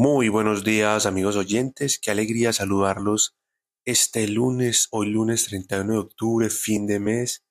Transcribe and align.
Muy 0.00 0.28
buenos 0.28 0.62
días 0.62 1.06
amigos 1.06 1.34
oyentes, 1.34 1.98
qué 1.98 2.12
alegría 2.12 2.52
saludarlos 2.52 3.36
este 3.84 4.28
lunes, 4.28 4.86
hoy 4.92 5.08
lunes 5.08 5.46
31 5.46 5.92
de 5.92 5.98
octubre, 5.98 6.50
fin 6.50 6.86
de 6.86 7.00
mes. 7.00 7.44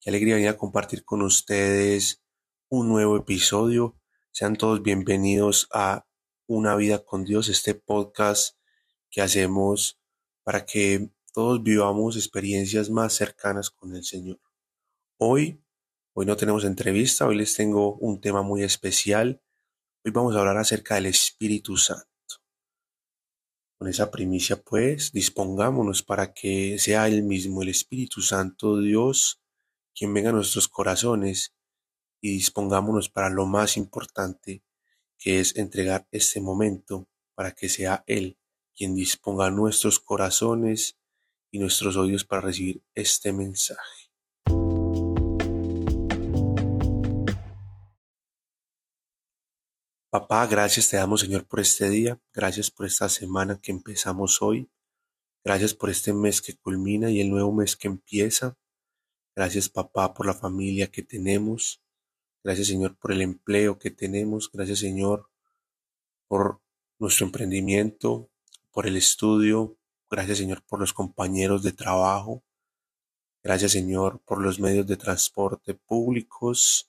Qué 0.00 0.10
alegría 0.10 0.34
venir 0.34 0.48
a 0.48 0.56
compartir 0.56 1.04
con 1.04 1.22
ustedes 1.22 2.20
un 2.68 2.88
nuevo 2.88 3.16
episodio. 3.16 3.96
Sean 4.32 4.56
todos 4.56 4.82
bienvenidos 4.82 5.68
a 5.72 6.04
Una 6.48 6.74
vida 6.74 7.04
con 7.04 7.24
Dios, 7.24 7.48
este 7.48 7.76
podcast 7.76 8.56
que 9.08 9.22
hacemos 9.22 10.00
para 10.42 10.66
que 10.66 11.10
todos 11.32 11.62
vivamos 11.62 12.16
experiencias 12.16 12.90
más 12.90 13.12
cercanas 13.12 13.70
con 13.70 13.94
el 13.94 14.02
Señor. 14.02 14.40
Hoy, 15.16 15.62
hoy 16.12 16.26
no 16.26 16.36
tenemos 16.36 16.64
entrevista, 16.64 17.24
hoy 17.24 17.36
les 17.36 17.54
tengo 17.54 17.94
un 17.98 18.20
tema 18.20 18.42
muy 18.42 18.64
especial 18.64 19.43
Hoy 20.06 20.12
vamos 20.12 20.36
a 20.36 20.40
hablar 20.40 20.58
acerca 20.58 20.96
del 20.96 21.06
Espíritu 21.06 21.78
Santo. 21.78 22.04
Con 23.78 23.88
esa 23.88 24.10
primicia, 24.10 24.60
pues, 24.60 25.12
dispongámonos 25.12 26.02
para 26.02 26.34
que 26.34 26.78
sea 26.78 27.08
Él 27.08 27.22
mismo, 27.22 27.62
el 27.62 27.70
Espíritu 27.70 28.20
Santo 28.20 28.80
Dios, 28.80 29.40
quien 29.94 30.12
venga 30.12 30.28
a 30.28 30.34
nuestros 30.34 30.68
corazones 30.68 31.54
y 32.20 32.32
dispongámonos 32.32 33.08
para 33.08 33.30
lo 33.30 33.46
más 33.46 33.78
importante, 33.78 34.62
que 35.16 35.40
es 35.40 35.56
entregar 35.56 36.06
este 36.10 36.38
momento 36.38 37.08
para 37.34 37.52
que 37.52 37.70
sea 37.70 38.04
Él 38.06 38.38
quien 38.76 38.94
disponga 38.94 39.50
nuestros 39.50 40.00
corazones 40.00 40.98
y 41.50 41.60
nuestros 41.60 41.96
oídos 41.96 42.24
para 42.24 42.42
recibir 42.42 42.82
este 42.94 43.32
mensaje. 43.32 44.03
Papá, 50.14 50.46
gracias 50.46 50.90
te 50.90 50.96
damos 50.96 51.22
Señor 51.22 51.44
por 51.44 51.58
este 51.58 51.90
día, 51.90 52.20
gracias 52.32 52.70
por 52.70 52.86
esta 52.86 53.08
semana 53.08 53.60
que 53.60 53.72
empezamos 53.72 54.42
hoy, 54.42 54.70
gracias 55.42 55.74
por 55.74 55.90
este 55.90 56.12
mes 56.12 56.40
que 56.40 56.54
culmina 56.54 57.10
y 57.10 57.20
el 57.20 57.30
nuevo 57.30 57.52
mes 57.52 57.74
que 57.74 57.88
empieza, 57.88 58.56
gracias 59.34 59.68
papá 59.68 60.14
por 60.14 60.26
la 60.26 60.34
familia 60.34 60.86
que 60.86 61.02
tenemos, 61.02 61.82
gracias 62.44 62.68
Señor 62.68 62.96
por 62.96 63.10
el 63.10 63.22
empleo 63.22 63.76
que 63.76 63.90
tenemos, 63.90 64.48
gracias 64.52 64.78
Señor 64.78 65.28
por 66.28 66.60
nuestro 67.00 67.26
emprendimiento, 67.26 68.30
por 68.70 68.86
el 68.86 68.96
estudio, 68.96 69.76
gracias 70.08 70.38
Señor 70.38 70.62
por 70.62 70.78
los 70.78 70.92
compañeros 70.92 71.64
de 71.64 71.72
trabajo, 71.72 72.44
gracias 73.42 73.72
Señor 73.72 74.20
por 74.20 74.40
los 74.40 74.60
medios 74.60 74.86
de 74.86 74.96
transporte 74.96 75.74
públicos, 75.74 76.88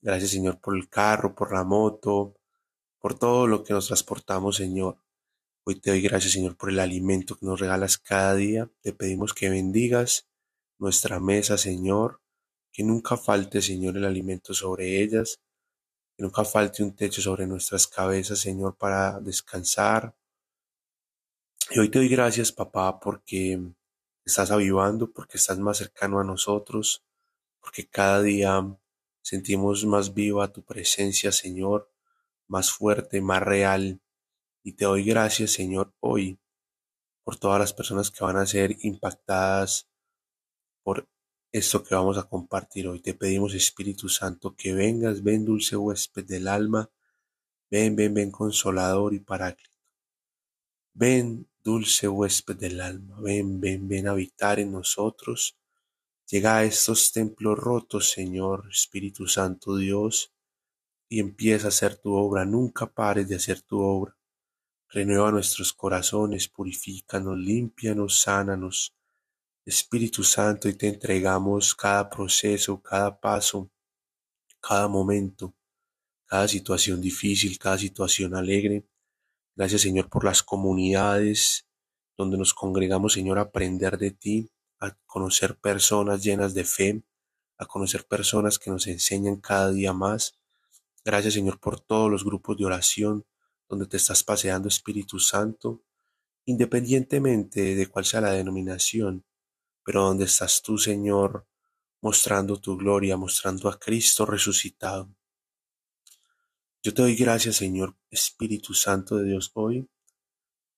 gracias 0.00 0.30
Señor 0.30 0.58
por 0.60 0.74
el 0.74 0.88
carro, 0.88 1.34
por 1.34 1.52
la 1.52 1.62
moto, 1.62 2.38
por 3.04 3.18
todo 3.18 3.46
lo 3.46 3.64
que 3.64 3.74
nos 3.74 3.88
transportamos, 3.88 4.56
Señor. 4.56 4.96
Hoy 5.66 5.78
te 5.78 5.90
doy 5.90 6.00
gracias, 6.00 6.32
Señor, 6.32 6.56
por 6.56 6.70
el 6.70 6.80
alimento 6.80 7.36
que 7.36 7.44
nos 7.44 7.60
regalas 7.60 7.98
cada 7.98 8.34
día. 8.34 8.70
Te 8.80 8.94
pedimos 8.94 9.34
que 9.34 9.50
bendigas 9.50 10.26
nuestra 10.78 11.20
mesa, 11.20 11.58
Señor, 11.58 12.22
que 12.72 12.82
nunca 12.82 13.18
falte, 13.18 13.60
Señor, 13.60 13.98
el 13.98 14.06
alimento 14.06 14.54
sobre 14.54 15.02
ellas, 15.02 15.38
que 16.16 16.22
nunca 16.22 16.46
falte 16.46 16.82
un 16.82 16.96
techo 16.96 17.20
sobre 17.20 17.46
nuestras 17.46 17.86
cabezas, 17.86 18.38
Señor, 18.38 18.74
para 18.78 19.20
descansar. 19.20 20.16
Y 21.72 21.80
hoy 21.80 21.90
te 21.90 21.98
doy 21.98 22.08
gracias, 22.08 22.52
papá, 22.52 23.00
porque 23.00 23.60
estás 24.24 24.50
avivando, 24.50 25.12
porque 25.12 25.36
estás 25.36 25.58
más 25.58 25.76
cercano 25.76 26.20
a 26.20 26.24
nosotros, 26.24 27.04
porque 27.60 27.86
cada 27.86 28.22
día 28.22 28.78
sentimos 29.20 29.84
más 29.84 30.14
viva 30.14 30.50
tu 30.50 30.62
presencia, 30.64 31.32
Señor 31.32 31.93
más 32.48 32.72
fuerte, 32.72 33.20
más 33.20 33.42
real. 33.42 34.00
Y 34.62 34.72
te 34.72 34.84
doy 34.84 35.04
gracias, 35.04 35.52
Señor, 35.52 35.94
hoy 36.00 36.38
por 37.24 37.38
todas 37.38 37.58
las 37.58 37.72
personas 37.72 38.10
que 38.10 38.24
van 38.24 38.36
a 38.36 38.46
ser 38.46 38.76
impactadas 38.82 39.88
por 40.82 41.08
esto 41.50 41.82
que 41.82 41.94
vamos 41.94 42.18
a 42.18 42.28
compartir 42.28 42.86
hoy. 42.88 43.00
Te 43.00 43.14
pedimos, 43.14 43.54
Espíritu 43.54 44.08
Santo, 44.08 44.54
que 44.54 44.74
vengas, 44.74 45.22
ven 45.22 45.44
dulce 45.44 45.76
huésped 45.76 46.24
del 46.24 46.48
alma, 46.48 46.90
ven, 47.70 47.96
ven, 47.96 48.12
ven 48.12 48.30
consolador 48.30 49.14
y 49.14 49.20
paráclito. 49.20 49.78
Ven, 50.92 51.48
dulce 51.62 52.08
huésped 52.08 52.56
del 52.56 52.80
alma, 52.80 53.18
ven, 53.20 53.60
ven, 53.60 53.88
ven 53.88 54.08
a 54.08 54.10
habitar 54.10 54.60
en 54.60 54.72
nosotros. 54.72 55.56
Llega 56.28 56.58
a 56.58 56.64
estos 56.64 57.12
templos 57.12 57.58
rotos, 57.58 58.10
Señor, 58.10 58.68
Espíritu 58.70 59.26
Santo 59.26 59.76
Dios, 59.76 60.33
y 61.08 61.20
empieza 61.20 61.66
a 61.66 61.68
hacer 61.68 61.96
tu 61.96 62.14
obra, 62.14 62.44
nunca 62.44 62.86
pares 62.86 63.28
de 63.28 63.36
hacer 63.36 63.62
tu 63.62 63.80
obra. 63.80 64.16
Renueva 64.88 65.30
nuestros 65.30 65.72
corazones, 65.72 66.48
purifícanos, 66.48 67.36
límpianos, 67.38 68.20
sánanos. 68.20 68.94
Espíritu 69.66 70.22
Santo, 70.22 70.68
y 70.68 70.74
te 70.74 70.88
entregamos 70.88 71.74
cada 71.74 72.10
proceso, 72.10 72.82
cada 72.82 73.18
paso, 73.18 73.70
cada 74.60 74.88
momento, 74.88 75.54
cada 76.26 76.46
situación 76.48 77.00
difícil, 77.00 77.58
cada 77.58 77.78
situación 77.78 78.34
alegre. 78.34 78.86
Gracias 79.56 79.82
Señor 79.82 80.08
por 80.10 80.24
las 80.24 80.42
comunidades 80.42 81.66
donde 82.16 82.36
nos 82.36 82.54
congregamos, 82.54 83.14
Señor, 83.14 83.38
a 83.38 83.42
aprender 83.42 83.98
de 83.98 84.10
ti, 84.10 84.50
a 84.80 84.96
conocer 85.06 85.56
personas 85.56 86.22
llenas 86.22 86.54
de 86.54 86.64
fe, 86.64 87.02
a 87.58 87.66
conocer 87.66 88.06
personas 88.06 88.58
que 88.58 88.70
nos 88.70 88.86
enseñan 88.86 89.36
cada 89.36 89.70
día 89.70 89.92
más. 89.92 90.38
Gracias 91.04 91.34
Señor 91.34 91.60
por 91.60 91.80
todos 91.80 92.10
los 92.10 92.24
grupos 92.24 92.56
de 92.56 92.64
oración 92.64 93.26
donde 93.68 93.86
te 93.86 93.98
estás 93.98 94.24
paseando 94.24 94.68
Espíritu 94.68 95.18
Santo, 95.18 95.82
independientemente 96.46 97.74
de 97.74 97.86
cuál 97.88 98.06
sea 98.06 98.22
la 98.22 98.32
denominación, 98.32 99.24
pero 99.84 100.02
donde 100.02 100.24
estás 100.24 100.62
tú 100.62 100.78
Señor 100.78 101.46
mostrando 102.00 102.58
tu 102.58 102.76
gloria, 102.76 103.18
mostrando 103.18 103.68
a 103.68 103.78
Cristo 103.78 104.24
resucitado. 104.24 105.14
Yo 106.82 106.94
te 106.94 107.02
doy 107.02 107.16
gracias 107.16 107.56
Señor 107.56 107.94
Espíritu 108.10 108.72
Santo 108.72 109.16
de 109.16 109.24
Dios 109.24 109.50
hoy, 109.54 109.86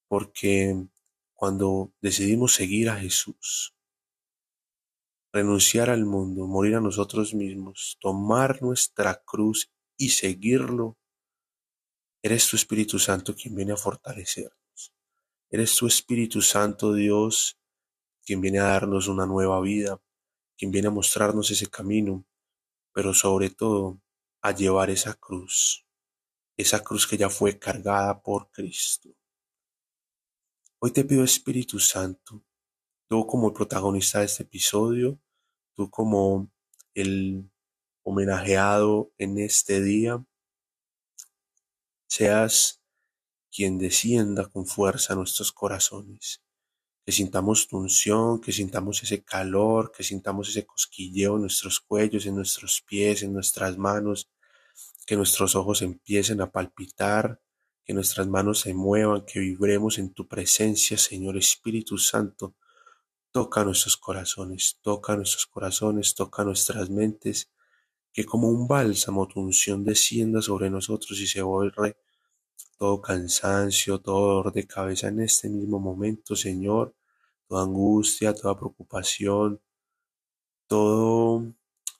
porque 0.09 0.89
cuando 1.35 1.93
decidimos 2.01 2.53
seguir 2.53 2.91
a 2.91 2.97
Jesús, 2.97 3.77
renunciar 5.33 5.91
al 5.91 6.05
mundo, 6.05 6.47
morir 6.47 6.77
a 6.77 6.81
nosotros 6.81 7.35
mismos, 7.35 7.97
tomar 8.01 8.63
nuestra 8.63 9.23
cruz 9.25 9.71
y 9.97 10.11
seguirlo, 10.11 10.99
eres 12.23 12.49
tu 12.49 12.57
Espíritu 12.57 12.99
Santo 12.99 13.35
quien 13.35 13.55
viene 13.55 13.73
a 13.73 13.77
fortalecernos. 13.77 14.95
Eres 15.49 15.77
tu 15.77 15.87
Espíritu 15.87 16.43
Santo 16.43 16.93
Dios 16.93 17.59
quien 18.25 18.41
viene 18.41 18.59
a 18.59 18.65
darnos 18.65 19.07
una 19.07 19.25
nueva 19.25 19.61
vida, 19.61 20.03
quien 20.59 20.73
viene 20.73 20.89
a 20.89 20.91
mostrarnos 20.91 21.51
ese 21.51 21.69
camino, 21.69 22.27
pero 22.93 23.15
sobre 23.15 23.51
todo 23.51 24.01
a 24.43 24.51
llevar 24.51 24.91
esa 24.91 25.15
cruz, 25.15 25.87
esa 26.57 26.83
cruz 26.83 27.07
que 27.07 27.17
ya 27.17 27.31
fue 27.31 27.59
cargada 27.59 28.21
por 28.21 28.51
Cristo. 28.51 29.11
Hoy 30.81 30.91
te 30.91 31.05
pido 31.05 31.23
Espíritu 31.23 31.79
Santo, 31.79 32.45
tú 33.09 33.27
como 33.27 33.49
el 33.49 33.55
protagonista 33.55 34.19
de 34.19 34.27
este 34.27 34.43
episodio, 34.43 35.21
tú 35.75 35.89
como 35.89 36.51
el 36.95 37.49
homenajeado 38.07 39.13
en 39.19 39.37
este 39.39 39.83
día, 39.83 40.25
seas 42.07 42.81
quien 43.51 43.79
descienda 43.79 44.47
con 44.47 44.65
fuerza 44.65 45.13
a 45.13 45.17
nuestros 45.17 45.51
corazones, 45.51 46.41
que 47.05 47.11
sintamos 47.11 47.67
tu 47.67 47.79
unción, 47.79 48.41
que 48.41 48.53
sintamos 48.53 49.03
ese 49.03 49.25
calor, 49.25 49.91
que 49.91 50.05
sintamos 50.05 50.49
ese 50.49 50.65
cosquilleo 50.65 51.35
en 51.35 51.43
nuestros 51.43 51.81
cuellos, 51.81 52.27
en 52.27 52.37
nuestros 52.37 52.81
pies, 52.81 53.25
en 53.25 53.33
nuestras 53.33 53.77
manos, 53.77 54.31
que 55.05 55.17
nuestros 55.17 55.57
ojos 55.57 55.83
empiecen 55.83 56.41
a 56.41 56.53
palpitar, 56.53 57.43
que 57.85 57.93
nuestras 57.93 58.29
manos 58.29 58.61
se 58.61 58.73
muevan, 58.73 59.25
que 59.27 59.41
vibremos 59.41 59.99
en 59.99 60.15
tu 60.15 60.29
presencia, 60.29 60.97
Señor 60.97 61.37
Espíritu 61.37 61.99
Santo. 61.99 62.55
Toca 63.33 63.65
nuestros 63.65 63.97
corazones, 63.97 64.79
toca 64.81 65.17
nuestros 65.17 65.47
corazones, 65.47 66.15
toca 66.15 66.45
nuestras 66.45 66.89
mentes, 66.89 67.51
que 68.17 68.25
como 68.25 68.49
un 68.49 68.67
bálsamo 68.67 69.29
tu 69.29 69.41
unción 69.41 69.85
descienda 69.85 70.41
sobre 70.41 70.71
nosotros 70.71 71.21
y 71.21 71.27
se 71.27 71.43
borre 71.43 71.99
todo 72.79 73.03
cansancio, 73.03 74.01
todo 74.01 74.37
dolor 74.37 74.55
de 74.55 74.67
cabeza 74.67 75.09
en 75.09 75.21
este 75.21 75.51
mismo 75.51 75.79
momento, 75.79 76.35
Señor, 76.35 76.95
toda 77.47 77.65
angustia, 77.65 78.33
toda 78.33 78.57
preocupación, 78.57 79.61
todo, 80.67 81.45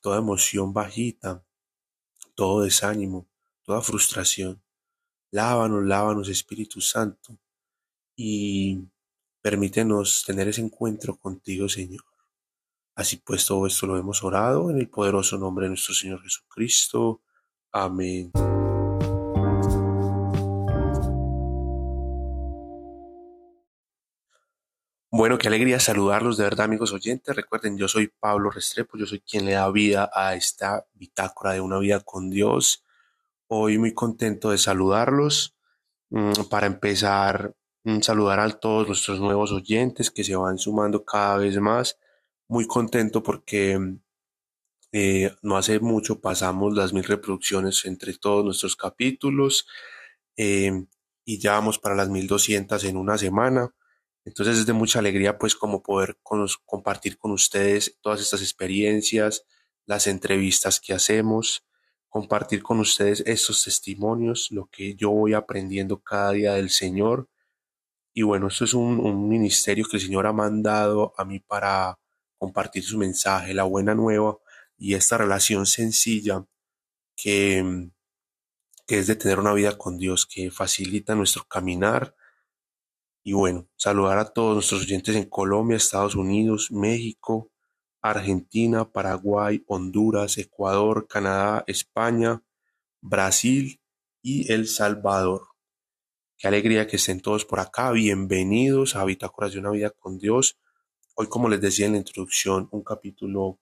toda 0.01 0.17
emoción 0.17 0.73
bajita, 0.73 1.45
todo 2.35 2.63
desánimo, 2.63 3.29
toda 3.63 3.83
frustración. 3.83 4.63
Lávanos, 5.31 5.85
lávanos, 5.85 6.31
Espíritu 6.31 6.81
Santo, 6.81 7.39
y 8.17 8.81
permítenos 9.43 10.25
tener 10.27 10.49
ese 10.49 10.63
encuentro 10.63 11.15
contigo, 11.19 11.69
Señor. 11.69 12.16
Así 12.97 13.19
pues, 13.19 13.45
todo 13.45 13.67
esto 13.67 13.87
lo 13.87 13.99
hemos 13.99 14.25
orado 14.25 14.71
en 14.71 14.79
el 14.79 14.89
poderoso 14.89 15.37
nombre 15.37 15.65
de 15.67 15.69
nuestro 15.69 15.95
Señor 15.95 16.23
Jesucristo. 16.23 17.21
Amén. 17.71 18.33
Bueno, 25.11 25.37
qué 25.37 25.49
alegría 25.49 25.79
saludarlos 25.79 26.39
de 26.39 26.45
verdad, 26.45 26.65
amigos 26.65 26.93
oyentes. 26.95 27.37
Recuerden, 27.37 27.77
yo 27.77 27.87
soy 27.87 28.09
Pablo 28.09 28.51
Restrepo, 28.51 28.97
yo 28.97 29.05
soy 29.05 29.21
quien 29.21 29.45
le 29.45 29.53
da 29.53 29.71
vida 29.71 30.11
a 30.15 30.35
esta 30.35 30.87
bitácora 30.95 31.53
de 31.53 31.61
una 31.61 31.79
vida 31.79 32.01
con 32.01 32.31
Dios. 32.31 32.83
Hoy 33.47 33.77
muy 33.77 33.93
contento 33.93 34.51
de 34.51 34.59
saludarlos. 34.59 35.55
Mm, 36.09 36.45
para 36.49 36.67
empezar, 36.67 37.55
mm, 37.85 38.01
saludar 38.01 38.41
a 38.41 38.49
todos 38.51 38.87
nuestros 38.87 39.21
nuevos 39.21 39.53
oyentes 39.53 40.11
que 40.11 40.25
se 40.25 40.35
van 40.35 40.57
sumando 40.57 41.05
cada 41.05 41.37
vez 41.37 41.59
más 41.59 41.99
muy 42.49 42.67
contento 42.69 43.25
porque 43.25 43.99
eh, 44.93 45.35
no 45.43 45.57
hace 45.57 45.81
mucho 45.81 46.21
pasamos 46.21 46.75
las 46.75 46.93
mil 46.93 47.03
reproducciones 47.03 47.85
entre 47.87 48.15
todos 48.15 48.45
nuestros 48.45 48.77
capítulos 48.77 49.67
eh, 50.37 50.87
y 51.25 51.39
ya 51.41 51.53
vamos 51.53 51.79
para 51.81 51.97
las 51.97 52.09
mil 52.09 52.29
doscientas 52.29 52.85
en 52.85 52.97
una 52.97 53.19
semana. 53.19 53.75
Entonces 54.25 54.59
es 54.59 54.67
de 54.67 54.73
mucha 54.75 55.01
alegría 55.01 55.39
pues 55.39 55.57
como 55.57 55.83
poder 55.83 56.19
compartir 56.65 57.19
con 57.19 57.33
ustedes 57.33 57.99
todas 58.01 58.21
estas 58.21 58.43
experiencias, 58.43 59.45
las 59.85 60.07
entrevistas 60.07 60.81
que 60.81 60.95
hacemos, 60.95 61.67
compartir 62.09 62.63
con 62.63 62.79
ustedes 62.79 63.25
estos 63.27 63.65
testimonios, 63.65 64.53
lo 64.53 64.67
que 64.67 64.95
yo 64.95 65.11
voy 65.11 65.35
aprendiendo 65.35 66.01
cada 66.01 66.31
día 66.33 66.55
del 66.55 66.71
Señor. 66.71 67.29
Y 68.15 68.23
bueno, 68.23 68.49
esto 68.49 68.65
es 68.65 68.75
un 68.75 69.29
ministerio 69.29 69.85
que 69.91 69.97
el 69.97 70.03
Señor 70.03 70.27
ha 70.27 70.33
mandado 70.33 71.13
a 71.19 71.25
mí 71.25 71.41
para 71.41 71.99
compartir 72.39 72.85
su 72.85 72.99
mensaje, 72.99 73.55
la 73.55 73.65
buena 73.65 73.95
nueva 73.95 74.39
y 74.79 74.95
esta 74.95 75.19
relación 75.19 75.67
sencilla 75.67 76.47
que, 77.17 77.91
que 78.87 78.99
es 78.99 79.07
de 79.07 79.17
tener 79.17 79.39
una 79.39 79.55
vida 79.55 79.79
con 79.79 79.99
Dios, 79.99 80.27
que 80.27 80.51
facilita 80.51 81.15
nuestro 81.15 81.45
caminar 81.45 82.15
y 83.23 83.33
bueno, 83.33 83.69
saludar 83.75 84.19
a 84.19 84.33
todos 84.33 84.55
nuestros 84.55 84.83
oyentes 84.83 85.17
en 85.17 85.29
Colombia, 85.29 85.77
Estados 85.77 86.15
Unidos, 86.15 86.71
México, 86.71 87.51
Argentina, 88.01 88.89
Paraguay, 88.93 89.65
Honduras, 89.67 90.39
Ecuador, 90.39 91.09
Canadá, 91.09 91.65
España, 91.67 92.45
Brasil 93.01 93.81
y 94.23 94.53
El 94.53 94.69
Salvador. 94.69 95.49
Qué 96.39 96.47
alegría 96.47 96.87
que 96.87 96.97
estén 96.97 97.21
todos 97.21 97.45
por 97.45 97.59
acá. 97.59 97.91
Bienvenidos 97.91 98.95
a 98.95 99.05
Bitácoras 99.05 99.53
de 99.53 99.59
una 99.59 99.71
vida 99.71 99.91
con 99.91 100.19
Dios. 100.19 100.57
Hoy, 101.19 101.29
como 101.29 101.49
les 101.49 101.63
decía 101.63 101.87
en 101.87 101.93
la 101.93 101.99
introducción, 101.99 102.69
un 102.73 102.85
capítulo 102.85 103.59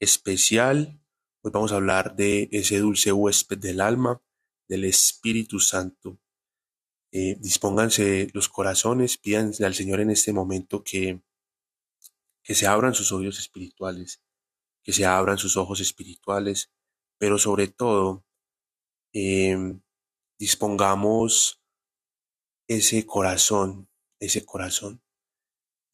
especial. 0.00 0.98
Hoy 1.42 1.50
vamos 1.52 1.70
a 1.70 1.74
hablar 1.74 2.16
de 2.16 2.48
ese 2.50 2.78
dulce 2.78 3.12
huésped 3.12 3.58
del 3.58 3.82
alma, 3.82 4.22
del 4.68 4.86
Espíritu 4.86 5.60
Santo. 5.60 6.18
Eh, 7.12 7.36
dispónganse 7.40 8.28
los 8.32 8.48
corazones, 8.48 9.18
pídanle 9.18 9.66
al 9.66 9.74
Señor 9.74 10.00
en 10.00 10.12
este 10.12 10.32
momento 10.32 10.82
que, 10.82 11.20
que 12.42 12.54
se 12.54 12.66
abran 12.66 12.94
sus 12.94 13.12
oídos 13.12 13.38
espirituales, 13.38 14.22
que 14.82 14.94
se 14.94 15.04
abran 15.04 15.36
sus 15.36 15.58
ojos 15.58 15.80
espirituales, 15.80 16.72
pero 17.18 17.36
sobre 17.36 17.68
todo 17.68 18.24
em, 19.12 19.82
dispongamos 20.38 21.60
ese 22.66 23.04
corazón, 23.04 23.90
ese 24.20 24.46
corazón. 24.46 25.03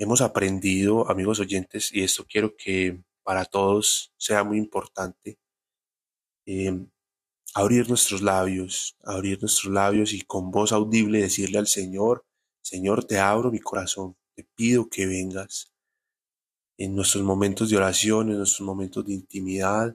Hemos 0.00 0.22
aprendido, 0.22 1.10
amigos 1.10 1.40
oyentes, 1.40 1.92
y 1.92 2.02
esto 2.02 2.24
quiero 2.26 2.56
que 2.56 3.04
para 3.22 3.44
todos 3.44 4.14
sea 4.16 4.42
muy 4.44 4.56
importante, 4.56 5.38
em, 6.46 6.88
abrir 7.52 7.86
nuestros 7.86 8.22
labios, 8.22 8.96
abrir 9.04 9.38
nuestros 9.42 9.70
labios 9.70 10.14
y 10.14 10.22
con 10.22 10.50
voz 10.50 10.72
audible 10.72 11.20
decirle 11.20 11.58
al 11.58 11.66
Señor, 11.66 12.24
Señor, 12.62 13.04
te 13.04 13.18
abro 13.18 13.50
mi 13.50 13.58
corazón, 13.58 14.16
te 14.34 14.44
pido 14.54 14.88
que 14.88 15.04
vengas 15.04 15.70
en 16.78 16.96
nuestros 16.96 17.22
momentos 17.22 17.68
de 17.68 17.76
oración, 17.76 18.30
en 18.30 18.38
nuestros 18.38 18.66
momentos 18.66 19.04
de 19.04 19.12
intimidad. 19.12 19.94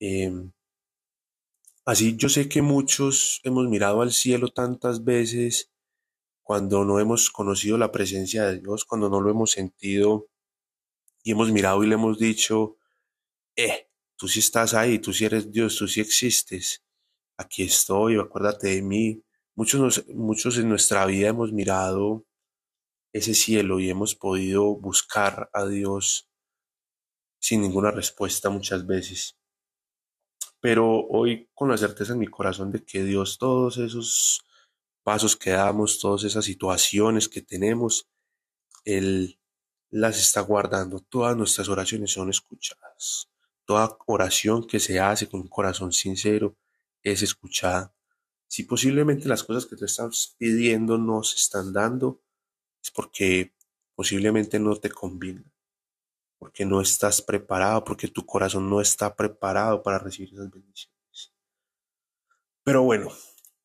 Em, 0.00 0.52
así 1.86 2.14
yo 2.14 2.28
sé 2.28 2.46
que 2.46 2.60
muchos 2.60 3.40
hemos 3.42 3.66
mirado 3.68 4.02
al 4.02 4.12
cielo 4.12 4.48
tantas 4.48 5.02
veces 5.02 5.70
cuando 6.48 6.82
no 6.86 6.98
hemos 6.98 7.28
conocido 7.28 7.76
la 7.76 7.92
presencia 7.92 8.46
de 8.46 8.60
Dios, 8.60 8.86
cuando 8.86 9.10
no 9.10 9.20
lo 9.20 9.30
hemos 9.30 9.50
sentido 9.50 10.28
y 11.22 11.32
hemos 11.32 11.52
mirado 11.52 11.84
y 11.84 11.88
le 11.88 11.96
hemos 11.96 12.18
dicho, 12.18 12.78
eh, 13.54 13.88
Tú 14.18 14.26
sí 14.26 14.40
estás 14.40 14.74
ahí, 14.74 14.98
tú 14.98 15.12
sí 15.12 15.26
eres 15.26 15.52
Dios, 15.52 15.76
tú 15.76 15.86
sí 15.86 16.00
existes. 16.00 16.84
Aquí 17.36 17.62
estoy, 17.62 18.18
acuérdate 18.18 18.66
de 18.66 18.82
mí. 18.82 19.22
Muchos, 19.54 20.04
muchos 20.08 20.58
en 20.58 20.68
nuestra 20.68 21.06
vida 21.06 21.28
hemos 21.28 21.52
mirado 21.52 22.26
ese 23.12 23.32
cielo 23.32 23.78
y 23.78 23.88
hemos 23.88 24.16
podido 24.16 24.74
buscar 24.74 25.48
a 25.52 25.66
Dios 25.66 26.28
sin 27.38 27.62
ninguna 27.62 27.92
respuesta 27.92 28.50
muchas 28.50 28.88
veces. 28.88 29.38
Pero 30.58 31.06
hoy 31.06 31.48
con 31.54 31.68
la 31.68 31.76
certeza 31.76 32.14
en 32.14 32.18
mi 32.18 32.26
corazón 32.26 32.72
de 32.72 32.84
que 32.84 33.04
Dios 33.04 33.38
todos 33.38 33.78
esos 33.78 34.42
pasos 35.08 35.36
que 35.38 35.48
damos, 35.48 36.00
todas 36.00 36.22
esas 36.24 36.44
situaciones 36.44 37.30
que 37.30 37.40
tenemos, 37.40 38.10
Él 38.84 39.40
las 39.88 40.18
está 40.18 40.42
guardando. 40.42 41.00
Todas 41.00 41.34
nuestras 41.34 41.70
oraciones 41.70 42.12
son 42.12 42.28
escuchadas. 42.28 43.30
Toda 43.64 43.96
oración 44.04 44.66
que 44.66 44.78
se 44.78 45.00
hace 45.00 45.26
con 45.26 45.40
un 45.40 45.48
corazón 45.48 45.92
sincero 45.92 46.58
es 47.02 47.22
escuchada. 47.22 47.94
Si 48.48 48.64
posiblemente 48.64 49.28
las 49.28 49.44
cosas 49.44 49.64
que 49.64 49.76
te 49.76 49.86
estás 49.86 50.34
pidiendo 50.36 50.98
no 50.98 51.22
se 51.22 51.36
están 51.36 51.72
dando, 51.72 52.20
es 52.82 52.90
porque 52.90 53.54
posiblemente 53.94 54.58
no 54.58 54.76
te 54.76 54.90
conviene, 54.90 55.50
porque 56.36 56.66
no 56.66 56.82
estás 56.82 57.22
preparado, 57.22 57.82
porque 57.82 58.08
tu 58.08 58.26
corazón 58.26 58.68
no 58.68 58.82
está 58.82 59.16
preparado 59.16 59.82
para 59.82 60.00
recibir 60.00 60.34
esas 60.34 60.50
bendiciones. 60.50 61.32
Pero 62.62 62.82
bueno, 62.82 63.10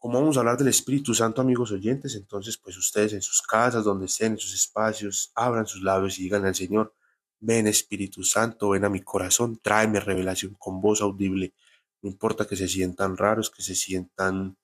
como 0.04 0.20
vamos 0.20 0.36
a 0.36 0.42
hablar 0.42 0.58
del 0.58 0.68
Espíritu 0.68 1.14
Santo, 1.14 1.40
amigos 1.40 1.72
oyentes, 1.72 2.16
entonces 2.16 2.58
pues 2.58 2.76
ustedes 2.76 3.14
en 3.14 3.22
sus 3.22 3.42
casas, 3.42 3.86
donde 3.86 4.08
estén, 4.08 4.34
en 4.34 4.38
sus 4.38 4.54
espacios, 4.54 5.32
abran 5.34 5.66
sus 5.66 5.82
labios 5.82 6.20
y 6.20 6.24
digan 6.24 6.46
al 6.46 6.54
Señor, 6.54 6.94
Ven 7.40 7.68
Espíritu 7.68 8.22
Santo, 8.22 8.72
ven 8.72 8.84
a 8.84 8.90
mi 8.90 9.00
corazón, 9.00 9.60
tráeme 9.64 10.02
revelación 10.02 10.56
con 10.60 10.82
voz 10.82 11.00
audible. 11.00 11.54
No 12.02 12.10
importa 12.10 12.46
que 12.46 12.58
se 12.58 12.68
sientan 12.68 13.16
raros, 13.16 13.50
que 13.50 13.64
se 13.64 13.76
sientan 13.76 14.58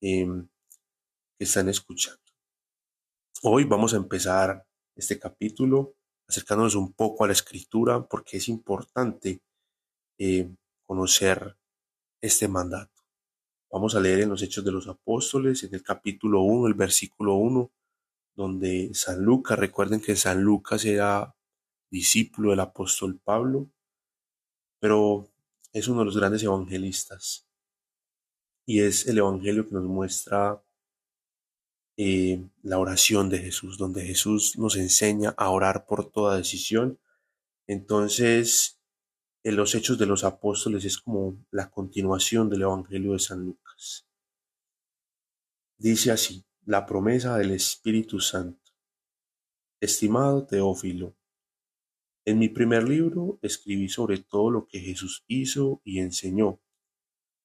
em, 0.00 0.48
que 1.36 1.44
están 1.44 1.68
escuchando. 1.68 2.22
Hoy 3.42 3.64
vamos 3.64 3.92
a 3.92 3.98
empezar 3.98 4.66
este 4.96 5.18
capítulo 5.18 5.92
acercándonos 6.26 6.74
un 6.74 6.94
poco 6.94 7.24
a 7.24 7.26
la 7.26 7.34
escritura 7.34 8.08
porque 8.08 8.38
es 8.38 8.48
importante 8.48 9.42
em, 10.16 10.56
conocer 10.86 11.54
este 12.22 12.48
mandato. 12.48 12.99
Vamos 13.72 13.94
a 13.94 14.00
leer 14.00 14.20
en 14.20 14.30
los 14.30 14.42
Hechos 14.42 14.64
de 14.64 14.72
los 14.72 14.88
Apóstoles, 14.88 15.62
en 15.62 15.72
el 15.72 15.84
capítulo 15.84 16.42
1, 16.42 16.66
el 16.66 16.74
versículo 16.74 17.34
1, 17.34 17.70
donde 18.34 18.90
San 18.94 19.22
Lucas, 19.22 19.56
recuerden 19.56 20.00
que 20.00 20.16
San 20.16 20.42
Lucas 20.42 20.84
era 20.84 21.36
discípulo 21.88 22.50
del 22.50 22.60
apóstol 22.60 23.20
Pablo, 23.22 23.70
pero 24.80 25.28
es 25.72 25.86
uno 25.86 26.00
de 26.00 26.06
los 26.06 26.16
grandes 26.16 26.42
evangelistas. 26.42 27.46
Y 28.66 28.80
es 28.80 29.06
el 29.06 29.18
evangelio 29.18 29.68
que 29.68 29.74
nos 29.74 29.84
muestra 29.84 30.60
eh, 31.96 32.44
la 32.62 32.78
oración 32.78 33.28
de 33.28 33.38
Jesús, 33.38 33.78
donde 33.78 34.04
Jesús 34.04 34.58
nos 34.58 34.74
enseña 34.74 35.32
a 35.36 35.50
orar 35.50 35.86
por 35.86 36.10
toda 36.10 36.36
decisión. 36.36 36.98
Entonces, 37.68 38.79
en 39.42 39.56
los 39.56 39.74
hechos 39.74 39.98
de 39.98 40.06
los 40.06 40.24
apóstoles 40.24 40.84
es 40.84 40.98
como 40.98 41.44
la 41.50 41.70
continuación 41.70 42.50
del 42.50 42.62
evangelio 42.62 43.12
de 43.12 43.18
San 43.18 43.44
Lucas. 43.44 44.06
Dice 45.78 46.10
así, 46.10 46.44
la 46.66 46.84
promesa 46.84 47.38
del 47.38 47.52
Espíritu 47.52 48.20
Santo. 48.20 48.60
Estimado 49.80 50.46
Teófilo, 50.46 51.16
en 52.26 52.38
mi 52.38 52.50
primer 52.50 52.86
libro 52.86 53.38
escribí 53.40 53.88
sobre 53.88 54.18
todo 54.18 54.50
lo 54.50 54.66
que 54.66 54.78
Jesús 54.78 55.24
hizo 55.26 55.80
y 55.84 56.00
enseñó, 56.00 56.60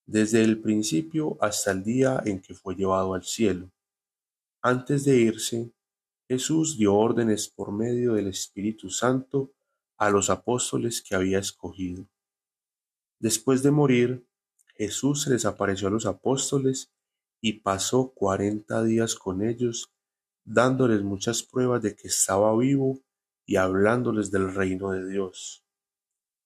desde 0.06 0.44
el 0.44 0.62
principio 0.62 1.38
hasta 1.40 1.72
el 1.72 1.84
día 1.84 2.22
en 2.26 2.42
que 2.42 2.54
fue 2.54 2.76
llevado 2.76 3.14
al 3.14 3.24
cielo. 3.24 3.72
Antes 4.62 5.06
de 5.06 5.18
irse, 5.18 5.72
Jesús 6.28 6.78
dio 6.78 6.94
órdenes 6.94 7.48
por 7.48 7.72
medio 7.72 8.16
del 8.16 8.28
Espíritu 8.28 8.90
Santo 8.90 9.54
a 9.98 10.10
los 10.10 10.30
apóstoles 10.30 11.02
que 11.02 11.16
había 11.16 11.40
escogido. 11.40 12.08
Después 13.20 13.64
de 13.64 13.72
morir, 13.72 14.28
Jesús 14.76 15.24
se 15.24 15.30
les 15.30 15.46
apareció 15.46 15.88
a 15.88 15.92
los 15.92 16.06
apóstoles 16.06 16.94
y 17.42 17.62
pasó 17.62 18.14
cuarenta 18.14 18.84
días 18.84 19.16
con 19.16 19.42
ellos, 19.42 19.94
dándoles 20.44 21.02
muchas 21.02 21.44
pruebas 21.44 21.82
de 21.82 21.96
que 21.96 22.08
estaba 22.08 22.56
vivo 22.58 23.02
y 23.46 23.56
hablándoles 23.56 24.32
del 24.32 24.54
reino 24.54 24.92
de 24.92 25.08
Dios. 25.08 25.66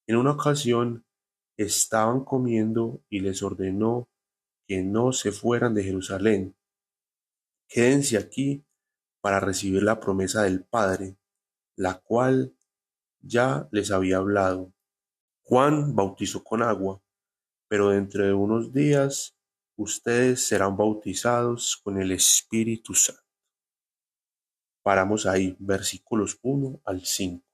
En 0.08 0.18
una 0.18 0.32
ocasión 0.32 1.06
estaban 1.58 2.24
comiendo 2.24 3.04
y 3.10 3.20
les 3.20 3.44
ordenó 3.44 4.10
que 4.68 4.84
no 4.84 5.12
se 5.12 5.32
fueran 5.32 5.74
de 5.74 5.84
Jerusalén. 5.84 6.56
Quédense 7.68 8.18
aquí 8.18 8.66
para 9.22 9.40
recibir 9.40 9.84
la 9.84 10.00
promesa 10.00 10.44
del 10.44 10.64
Padre, 10.64 11.18
la 11.76 12.00
cual 12.00 12.56
ya 13.22 13.68
les 13.72 13.92
había 13.92 14.18
hablado. 14.18 14.74
Juan 15.44 15.96
bautizó 15.96 16.44
con 16.44 16.62
agua, 16.62 17.02
pero 17.68 17.90
dentro 17.90 18.26
de 18.26 18.34
unos 18.34 18.72
días 18.72 19.36
ustedes 19.76 20.46
serán 20.46 20.76
bautizados 20.78 21.78
con 21.84 22.00
el 22.02 22.12
Espíritu 22.12 22.94
Santo. 22.94 23.24
Paramos 24.84 25.26
ahí, 25.26 25.56
versículos 25.60 26.40
1 26.42 26.82
al 26.86 27.06
5. 27.06 27.46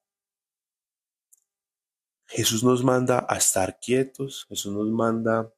Jesús 2.28 2.64
nos 2.64 2.84
manda 2.84 3.26
a 3.30 3.38
estar 3.38 3.80
quietos, 3.80 4.46
Jesús 4.50 4.74
nos 4.74 4.90
manda 4.90 5.54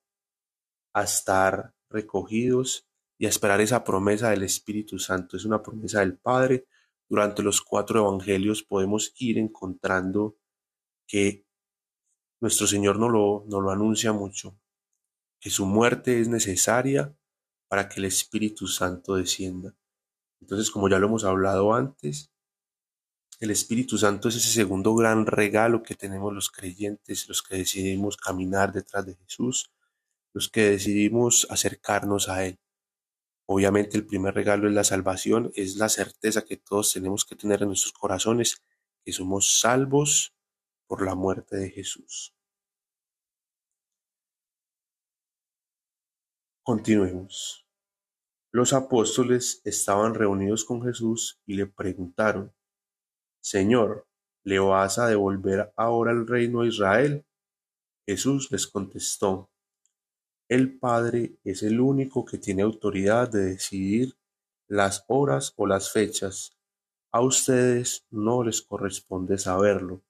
a 0.94 1.04
estar 1.04 1.74
recogidos 1.90 2.88
y 3.18 3.26
a 3.26 3.30
esperar 3.30 3.62
esa 3.62 3.84
promesa 3.84 4.30
del 4.30 4.44
Espíritu 4.44 5.00
Santo. 5.00 5.38
Es 5.38 5.46
una 5.46 5.62
promesa 5.62 6.02
del 6.02 6.18
Padre. 6.18 6.68
Durante 7.10 7.42
los 7.44 7.62
cuatro 7.62 8.00
evangelios 8.00 8.64
podemos 8.64 9.14
ir 9.18 9.38
encontrando 9.38 10.38
que 11.08 11.46
nuestro 12.42 12.68
Señor 12.68 13.00
no 13.00 13.10
lo, 13.10 13.46
lo 13.48 13.72
anuncia 13.72 14.12
mucho, 14.12 14.60
que 15.40 15.50
su 15.50 15.66
muerte 15.66 16.20
es 16.20 16.28
necesaria 16.28 17.16
para 17.68 17.90
que 17.90 18.00
el 18.00 18.06
Espíritu 18.06 18.68
Santo 18.68 19.16
descienda. 19.16 19.76
Entonces, 20.42 20.70
como 20.70 20.90
ya 20.90 21.00
lo 21.00 21.08
hemos 21.08 21.24
hablado 21.24 21.74
antes, 21.74 22.32
el 23.40 23.52
Espíritu 23.52 23.98
Santo 23.98 24.30
es 24.30 24.36
ese 24.36 24.50
segundo 24.50 24.96
gran 24.96 25.26
regalo 25.26 25.84
que 25.84 25.96
tenemos 25.96 26.34
los 26.34 26.50
creyentes, 26.50 27.28
los 27.28 27.44
que 27.44 27.58
decidimos 27.58 28.18
caminar 28.18 28.74
detrás 28.74 29.06
de 29.06 29.16
Jesús, 29.16 29.72
los 30.34 30.50
que 30.50 30.72
decidimos 30.72 31.48
acercarnos 31.50 32.30
a 32.30 32.46
Él. 32.46 32.60
Obviamente 33.50 33.98
el 33.98 34.06
primer 34.06 34.36
regalo 34.36 34.68
es 34.68 34.74
la 34.74 34.84
salvación, 34.84 35.52
es 35.56 35.78
la 35.78 35.88
certeza 35.88 36.44
que 36.44 36.58
todos 36.58 36.92
tenemos 36.92 37.24
que 37.24 37.36
tener 37.36 37.62
en 37.62 37.70
nuestros 37.70 37.94
corazones, 37.94 38.62
que 39.06 39.14
somos 39.14 39.62
salvos 39.62 40.36
por 40.86 41.02
la 41.02 41.16
muerte 41.16 41.56
de 41.56 41.70
Jesús. 41.70 42.36
Continuemos. 46.62 47.66
Los 48.52 48.74
apóstoles 48.74 49.62
estaban 49.64 50.14
reunidos 50.14 50.66
con 50.66 50.84
Jesús 50.84 51.40
y 51.46 51.54
le 51.56 51.68
preguntaron, 51.68 52.54
Señor, 53.40 54.10
¿le 54.44 54.60
vas 54.60 55.00
a 55.00 55.08
devolver 55.08 55.72
ahora 55.78 56.12
el 56.12 56.28
reino 56.28 56.62
a 56.62 56.68
Israel? 56.68 57.26
Jesús 58.06 58.52
les 58.52 58.68
contestó, 58.68 59.50
El 60.50 60.78
Padre 60.78 61.38
es 61.44 61.64
el 61.64 61.80
único 61.80 62.26
que 62.26 62.38
tiene 62.38 62.62
autoridad 62.62 63.30
de 63.30 63.46
decidir 63.46 64.16
las 64.68 65.04
horas 65.08 65.54
o 65.58 65.68
las 65.68 65.92
fechas. 65.92 66.58
A 67.12 67.22
ustedes 67.22 68.06
no 68.10 68.44
les 68.44 68.62
corresponde 68.62 69.38
saberlo, 69.38 70.04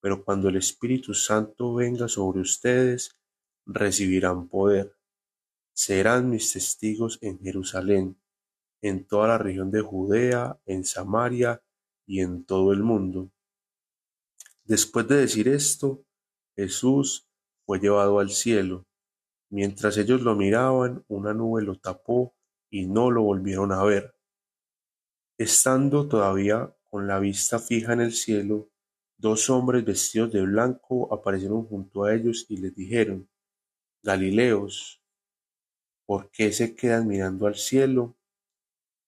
pero 0.00 0.24
cuando 0.24 0.48
el 0.48 0.56
Espíritu 0.56 1.14
Santo 1.14 1.74
venga 1.74 2.08
sobre 2.08 2.40
ustedes, 2.40 3.16
recibirán 3.64 4.48
poder 4.48 4.96
serán 5.76 6.30
mis 6.30 6.54
testigos 6.54 7.18
en 7.20 7.38
Jerusalén, 7.38 8.18
en 8.80 9.06
toda 9.06 9.28
la 9.28 9.38
región 9.38 9.70
de 9.70 9.82
Judea, 9.82 10.58
en 10.64 10.84
Samaria 10.84 11.62
y 12.06 12.20
en 12.20 12.46
todo 12.46 12.72
el 12.72 12.82
mundo. 12.82 13.30
Después 14.64 15.06
de 15.06 15.16
decir 15.16 15.48
esto, 15.48 16.02
Jesús 16.56 17.28
fue 17.66 17.78
llevado 17.78 18.18
al 18.18 18.30
cielo. 18.30 18.86
Mientras 19.50 19.96
ellos 19.96 20.22
lo 20.22 20.34
miraban, 20.34 21.04
una 21.08 21.32
nube 21.32 21.62
lo 21.62 21.76
tapó 21.78 22.34
y 22.70 22.86
no 22.86 23.10
lo 23.10 23.22
volvieron 23.22 23.72
a 23.72 23.82
ver. 23.84 24.14
Estando 25.38 26.08
todavía 26.08 26.74
con 26.84 27.06
la 27.06 27.18
vista 27.18 27.58
fija 27.58 27.92
en 27.92 28.00
el 28.00 28.12
cielo, 28.12 28.70
dos 29.18 29.50
hombres 29.50 29.84
vestidos 29.84 30.32
de 30.32 30.42
blanco 30.42 31.12
aparecieron 31.12 31.66
junto 31.66 32.04
a 32.04 32.14
ellos 32.14 32.46
y 32.48 32.56
les 32.56 32.74
dijeron, 32.74 33.28
Galileos, 34.02 35.00
¿Por 36.06 36.30
qué 36.30 36.52
se 36.52 36.76
quedan 36.76 37.08
mirando 37.08 37.48
al 37.48 37.56
cielo? 37.56 38.16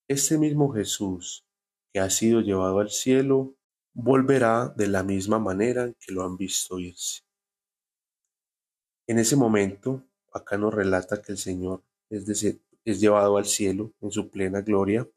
Este 0.08 0.36
mismo 0.36 0.72
Jesús 0.72 1.46
que 1.92 2.00
ha 2.00 2.10
sido 2.10 2.40
llevado 2.40 2.80
al 2.80 2.90
cielo 2.90 3.54
volverá 3.94 4.74
de 4.76 4.88
la 4.88 5.04
misma 5.04 5.38
manera 5.38 5.92
que 6.00 6.12
lo 6.12 6.24
han 6.24 6.36
visto 6.36 6.80
irse. 6.80 7.22
En 9.06 9.20
ese 9.20 9.36
momento, 9.36 10.07
acá 10.32 10.56
nos 10.56 10.74
relata 10.74 11.22
que 11.22 11.32
el 11.32 11.38
Señor 11.38 11.82
es, 12.10 12.44
es 12.84 13.00
llevado 13.00 13.36
al 13.36 13.46
cielo 13.46 13.92
en 14.00 14.10
su 14.10 14.28
plena 14.30 14.60
gloria 14.60 15.08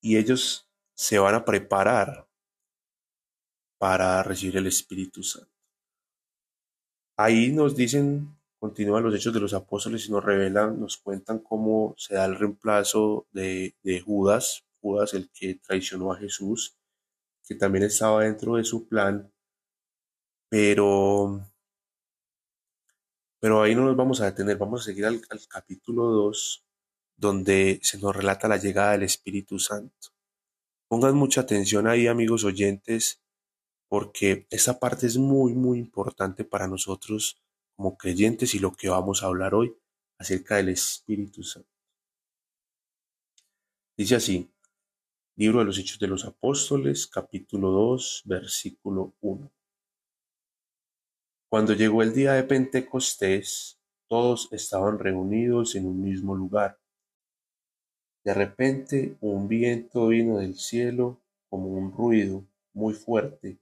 y 0.00 0.16
ellos 0.16 0.68
se 0.94 1.18
van 1.18 1.34
a 1.34 1.44
preparar 1.44 2.28
para 3.78 4.22
recibir 4.22 4.56
el 4.56 4.66
Espíritu 4.66 5.22
Santo. 5.22 5.50
Ahí 7.16 7.52
nos 7.52 7.74
dicen 7.74 8.36
Continúan 8.58 9.04
los 9.04 9.14
hechos 9.14 9.34
de 9.34 9.40
los 9.40 9.52
apóstoles 9.52 10.08
y 10.08 10.10
nos 10.10 10.24
revelan, 10.24 10.80
nos 10.80 10.96
cuentan 10.96 11.40
cómo 11.40 11.94
se 11.98 12.14
da 12.14 12.24
el 12.24 12.36
reemplazo 12.36 13.26
de, 13.30 13.74
Judas, 14.04 14.64
Judas 14.80 15.12
el 15.14 15.30
que 15.30 15.56
traicionó 15.56 16.12
a 16.12 16.16
Jesús, 16.16 16.76
que 17.46 17.54
también 17.54 17.84
estaba 17.84 18.24
dentro 18.24 18.56
de 18.56 18.64
su 18.64 18.88
plan, 18.88 19.30
pero, 20.48 21.46
pero 23.46 23.62
ahí 23.62 23.76
no 23.76 23.84
nos 23.84 23.94
vamos 23.94 24.20
a 24.20 24.24
detener, 24.24 24.56
vamos 24.56 24.80
a 24.80 24.84
seguir 24.86 25.06
al, 25.06 25.20
capítulo 25.48 26.06
2, 26.06 26.64
donde 27.16 27.78
se 27.80 27.96
nos 27.96 28.16
relata 28.16 28.48
la 28.48 28.56
llegada 28.56 28.90
del 28.90 29.04
Espíritu 29.04 29.60
Santo. 29.60 30.08
Pongan 30.88 31.14
mucha 31.14 31.42
atención 31.42 31.86
ahí, 31.86 32.08
amigos 32.08 32.42
oyentes, 32.42 33.22
porque 33.88 34.48
esta 34.50 34.80
parte 34.80 35.06
es 35.06 35.16
muy, 35.16 35.54
muy 35.54 35.78
importante 35.78 36.42
para 36.42 36.66
nosotros 36.66 37.40
como 37.76 37.96
creyentes 37.96 38.52
y 38.56 38.58
lo 38.58 38.72
que 38.72 38.88
vamos 38.88 39.22
a 39.22 39.26
hablar 39.26 39.54
hoy 39.54 39.72
acerca 40.18 40.56
del 40.56 40.70
Espíritu 40.70 41.44
Santo. 41.44 41.70
Dice 43.96 44.16
así, 44.16 44.50
Libro 45.36 45.60
de 45.60 45.66
los 45.66 45.78
Hechos 45.78 46.00
de 46.00 46.08
los 46.08 46.24
Apóstoles, 46.24 47.06
capítulo 47.06 47.70
2, 47.70 48.22
versículo 48.24 49.14
1. 49.20 49.52
Cuando 51.56 51.72
llegó 51.72 52.02
el 52.02 52.12
día 52.12 52.34
de 52.34 52.42
Pentecostés, 52.42 53.80
todos 54.10 54.52
estaban 54.52 54.98
reunidos 54.98 55.74
en 55.74 55.86
un 55.86 56.02
mismo 56.02 56.34
lugar. 56.36 56.78
De 58.22 58.34
repente 58.34 59.16
un 59.22 59.48
viento 59.48 60.08
vino 60.08 60.36
del 60.36 60.54
cielo 60.56 61.22
como 61.48 61.68
un 61.68 61.96
ruido 61.96 62.46
muy 62.74 62.92
fuerte 62.92 63.58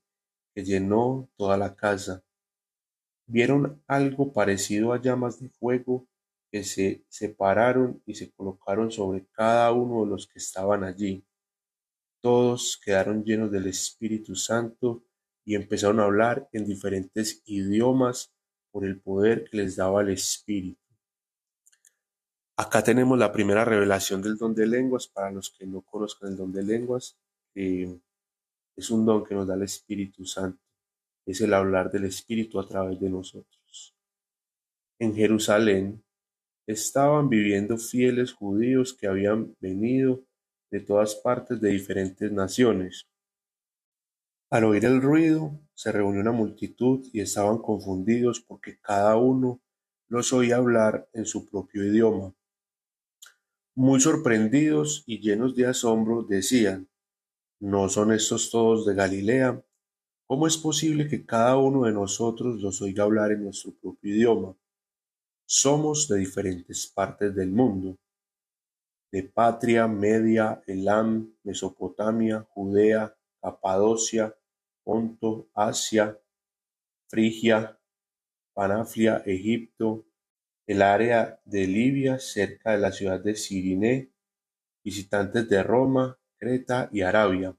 que 0.52 0.64
llenó 0.64 1.28
toda 1.36 1.56
la 1.56 1.76
casa 1.76 2.24
vieron 3.28 3.80
algo 3.86 4.32
parecido 4.32 4.92
a 4.92 5.00
llamas 5.00 5.38
de 5.38 5.48
fuego 5.50 6.08
que 6.50 6.64
se 6.64 7.04
separaron 7.08 8.02
y 8.06 8.16
se 8.16 8.32
colocaron 8.32 8.90
sobre 8.90 9.24
cada 9.26 9.70
uno 9.70 10.04
de 10.04 10.10
los 10.10 10.26
que 10.26 10.40
estaban 10.40 10.82
allí. 10.82 11.24
Todos 12.20 12.76
quedaron 12.84 13.22
llenos 13.22 13.52
del 13.52 13.68
Espíritu 13.68 14.34
Santo 14.34 15.04
y 15.44 15.54
empezaron 15.54 16.00
a 16.00 16.04
hablar 16.04 16.48
en 16.52 16.64
diferentes 16.64 17.42
idiomas 17.46 18.32
por 18.70 18.84
el 18.84 19.00
poder 19.00 19.44
que 19.44 19.58
les 19.58 19.76
daba 19.76 20.02
el 20.02 20.10
Espíritu. 20.10 20.80
Acá 22.56 22.82
tenemos 22.82 23.18
la 23.18 23.32
primera 23.32 23.64
revelación 23.64 24.22
del 24.22 24.36
don 24.36 24.54
de 24.54 24.66
lenguas. 24.66 25.08
Para 25.08 25.30
los 25.30 25.50
que 25.50 25.66
no 25.66 25.82
conozcan 25.82 26.30
el 26.30 26.36
don 26.36 26.52
de 26.52 26.62
lenguas, 26.62 27.16
eh, 27.54 27.98
es 28.76 28.90
un 28.90 29.04
don 29.04 29.24
que 29.24 29.34
nos 29.34 29.46
da 29.46 29.54
el 29.54 29.62
Espíritu 29.62 30.24
Santo 30.24 30.64
es 31.26 31.40
el 31.40 31.54
hablar 31.54 31.90
del 31.90 32.04
Espíritu 32.04 32.60
a 32.60 32.68
través 32.68 33.00
de 33.00 33.08
nosotros. 33.08 33.94
En 34.98 35.14
Jerusalén 35.14 36.04
estaban 36.66 37.28
viviendo 37.28 37.76
fieles 37.78 38.32
judíos 38.32 38.94
que 38.94 39.06
habían 39.06 39.54
venido 39.60 40.22
de 40.70 40.80
todas 40.80 41.14
partes 41.14 41.60
de 41.60 41.70
diferentes 41.70 42.30
naciones. 42.32 43.06
Al 44.54 44.62
oír 44.62 44.84
el 44.84 45.02
ruido, 45.02 45.58
se 45.74 45.90
reunió 45.90 46.20
una 46.20 46.30
multitud 46.30 47.04
y 47.12 47.20
estaban 47.20 47.58
confundidos 47.58 48.38
porque 48.38 48.78
cada 48.78 49.16
uno 49.16 49.60
los 50.06 50.32
oía 50.32 50.58
hablar 50.58 51.08
en 51.12 51.26
su 51.26 51.50
propio 51.50 51.82
idioma. 51.82 52.32
Muy 53.74 53.98
sorprendidos 53.98 55.02
y 55.08 55.18
llenos 55.18 55.56
de 55.56 55.66
asombro 55.66 56.22
decían, 56.22 56.88
¿no 57.58 57.88
son 57.88 58.12
estos 58.12 58.52
todos 58.52 58.86
de 58.86 58.94
Galilea? 58.94 59.60
¿Cómo 60.28 60.46
es 60.46 60.56
posible 60.56 61.08
que 61.08 61.26
cada 61.26 61.56
uno 61.58 61.86
de 61.86 61.92
nosotros 61.92 62.62
los 62.62 62.80
oiga 62.80 63.02
hablar 63.02 63.32
en 63.32 63.42
nuestro 63.42 63.72
propio 63.72 64.14
idioma? 64.14 64.56
Somos 65.46 66.06
de 66.06 66.18
diferentes 66.18 66.86
partes 66.86 67.34
del 67.34 67.50
mundo, 67.50 67.98
de 69.10 69.24
Patria, 69.24 69.88
Media, 69.88 70.62
Elam, 70.68 71.34
Mesopotamia, 71.42 72.46
Judea, 72.54 73.12
Capadocia, 73.42 74.32
Ponto, 74.84 75.48
Asia, 75.54 76.20
Frigia, 77.08 77.80
Panaflia, 78.54 79.22
Egipto, 79.26 80.06
el 80.66 80.82
área 80.82 81.40
de 81.44 81.66
Libia 81.66 82.18
cerca 82.18 82.72
de 82.72 82.78
la 82.78 82.92
ciudad 82.92 83.20
de 83.20 83.34
Sirine, 83.34 84.10
visitantes 84.84 85.48
de 85.48 85.62
Roma 85.62 86.18
Creta 86.38 86.88
y 86.92 87.00
Arabia. 87.00 87.56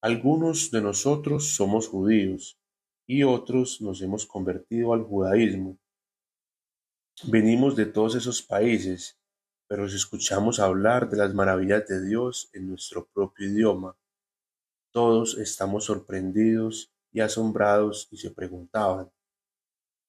Algunos 0.00 0.70
de 0.70 0.82
nosotros 0.82 1.54
somos 1.54 1.88
judíos 1.88 2.58
y 3.06 3.22
otros 3.22 3.80
nos 3.80 4.02
hemos 4.02 4.26
convertido 4.26 4.92
al 4.92 5.02
judaísmo. 5.04 5.78
Venimos 7.24 7.76
de 7.76 7.86
todos 7.86 8.16
esos 8.16 8.42
países, 8.42 9.18
pero 9.68 9.88
si 9.88 9.96
escuchamos 9.96 10.60
hablar 10.60 11.08
de 11.08 11.16
las 11.16 11.32
maravillas 11.32 11.86
de 11.86 12.04
Dios 12.04 12.50
en 12.52 12.68
nuestro 12.68 13.06
propio 13.06 13.46
idioma, 13.46 13.96
todos 14.94 15.36
estamos 15.38 15.86
sorprendidos 15.86 16.94
y 17.10 17.18
asombrados 17.18 18.06
y 18.12 18.16
se 18.16 18.30
preguntaban, 18.30 19.10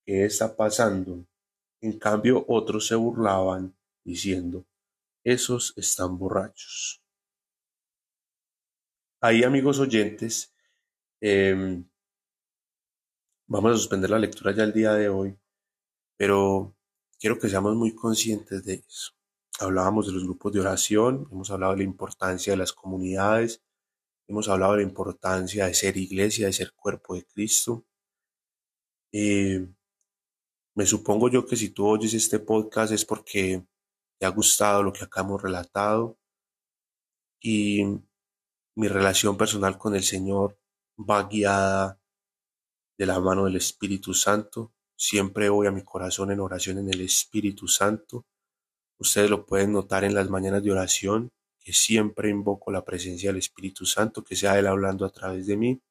¿qué 0.04 0.24
está 0.24 0.56
pasando? 0.56 1.26
En 1.80 1.98
cambio 1.98 2.44
otros 2.46 2.86
se 2.86 2.94
burlaban, 2.94 3.76
diciendo, 4.04 4.64
esos 5.24 5.74
están 5.76 6.16
borrachos. 6.16 7.02
Ahí, 9.20 9.42
amigos 9.42 9.80
oyentes, 9.80 10.54
em, 11.20 11.84
vamos 13.48 13.72
a 13.72 13.78
suspender 13.78 14.10
la 14.10 14.20
lectura 14.20 14.52
ya 14.52 14.62
el 14.62 14.72
día 14.72 14.92
de 14.92 15.08
hoy, 15.08 15.36
pero 16.16 16.76
quiero 17.18 17.40
que 17.40 17.48
seamos 17.48 17.74
muy 17.74 17.92
conscientes 17.92 18.64
de 18.64 18.74
eso. 18.74 19.14
Hablábamos 19.58 20.06
de 20.06 20.12
los 20.12 20.22
grupos 20.22 20.52
de 20.52 20.60
oración, 20.60 21.26
hemos 21.32 21.50
hablado 21.50 21.72
de 21.72 21.78
la 21.78 21.84
importancia 21.84 22.52
de 22.52 22.58
las 22.58 22.72
comunidades, 22.72 23.65
hemos 24.28 24.48
hablado 24.48 24.72
de 24.72 24.78
la 24.78 24.88
importancia 24.88 25.66
de 25.66 25.74
ser 25.74 25.96
iglesia, 25.96 26.46
de 26.46 26.52
ser 26.52 26.72
cuerpo 26.72 27.14
de 27.14 27.24
Cristo. 27.24 27.84
Eh, 29.12 29.66
me 30.74 30.86
supongo 30.86 31.30
yo 31.30 31.46
que 31.46 31.56
si 31.56 31.70
tú 31.70 31.86
oyes 31.86 32.12
este 32.14 32.38
podcast 32.38 32.92
es 32.92 33.04
porque 33.04 33.66
te 34.18 34.26
ha 34.26 34.30
gustado 34.30 34.82
lo 34.82 34.92
que 34.92 35.04
acá 35.04 35.22
hemos 35.22 35.42
relatado 35.42 36.18
y 37.40 37.84
mi 38.74 38.88
relación 38.88 39.36
personal 39.36 39.78
con 39.78 39.94
el 39.94 40.02
Señor 40.02 40.58
va 40.98 41.22
guiada 41.28 42.00
de 42.98 43.06
la 43.06 43.20
mano 43.20 43.44
del 43.44 43.56
Espíritu 43.56 44.14
Santo. 44.14 44.72
Siempre 44.96 45.48
voy 45.48 45.66
a 45.66 45.70
mi 45.70 45.82
corazón 45.82 46.30
en 46.30 46.40
oración 46.40 46.78
en 46.78 46.90
el 46.90 47.00
Espíritu 47.00 47.68
Santo. 47.68 48.26
Ustedes 48.98 49.30
lo 49.30 49.46
pueden 49.46 49.72
notar 49.72 50.04
en 50.04 50.14
las 50.14 50.30
mañanas 50.30 50.62
de 50.62 50.72
oración, 50.72 51.30
que 51.66 51.72
siempre 51.72 52.30
invoco 52.30 52.70
la 52.70 52.84
presencia 52.84 53.30
del 53.30 53.38
Espíritu 53.38 53.86
Santo, 53.86 54.22
que 54.22 54.36
sea 54.36 54.56
Él 54.56 54.68
hablando 54.68 55.04
a 55.04 55.10
través 55.10 55.48
de 55.48 55.56
mí. 55.56 55.82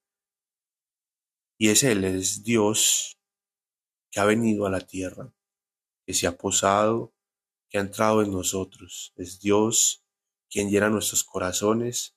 Y 1.60 1.68
es 1.68 1.84
Él, 1.84 2.06
es 2.06 2.46
Dios 2.46 3.20
que 4.10 4.22
ha 4.22 4.24
venido 4.24 4.66
a 4.66 4.70
la 4.70 4.80
tierra, 4.80 5.34
que 6.06 6.14
se 6.14 6.28
ha 6.28 6.38
posado, 6.38 7.14
que 7.70 7.78
ha 7.78 7.82
entrado 7.82 8.22
en 8.22 8.32
nosotros. 8.32 9.12
Es 9.18 9.42
Dios 9.42 10.06
quien 10.50 10.70
llena 10.70 10.90
nuestros 10.90 11.26
corazones. 11.26 12.16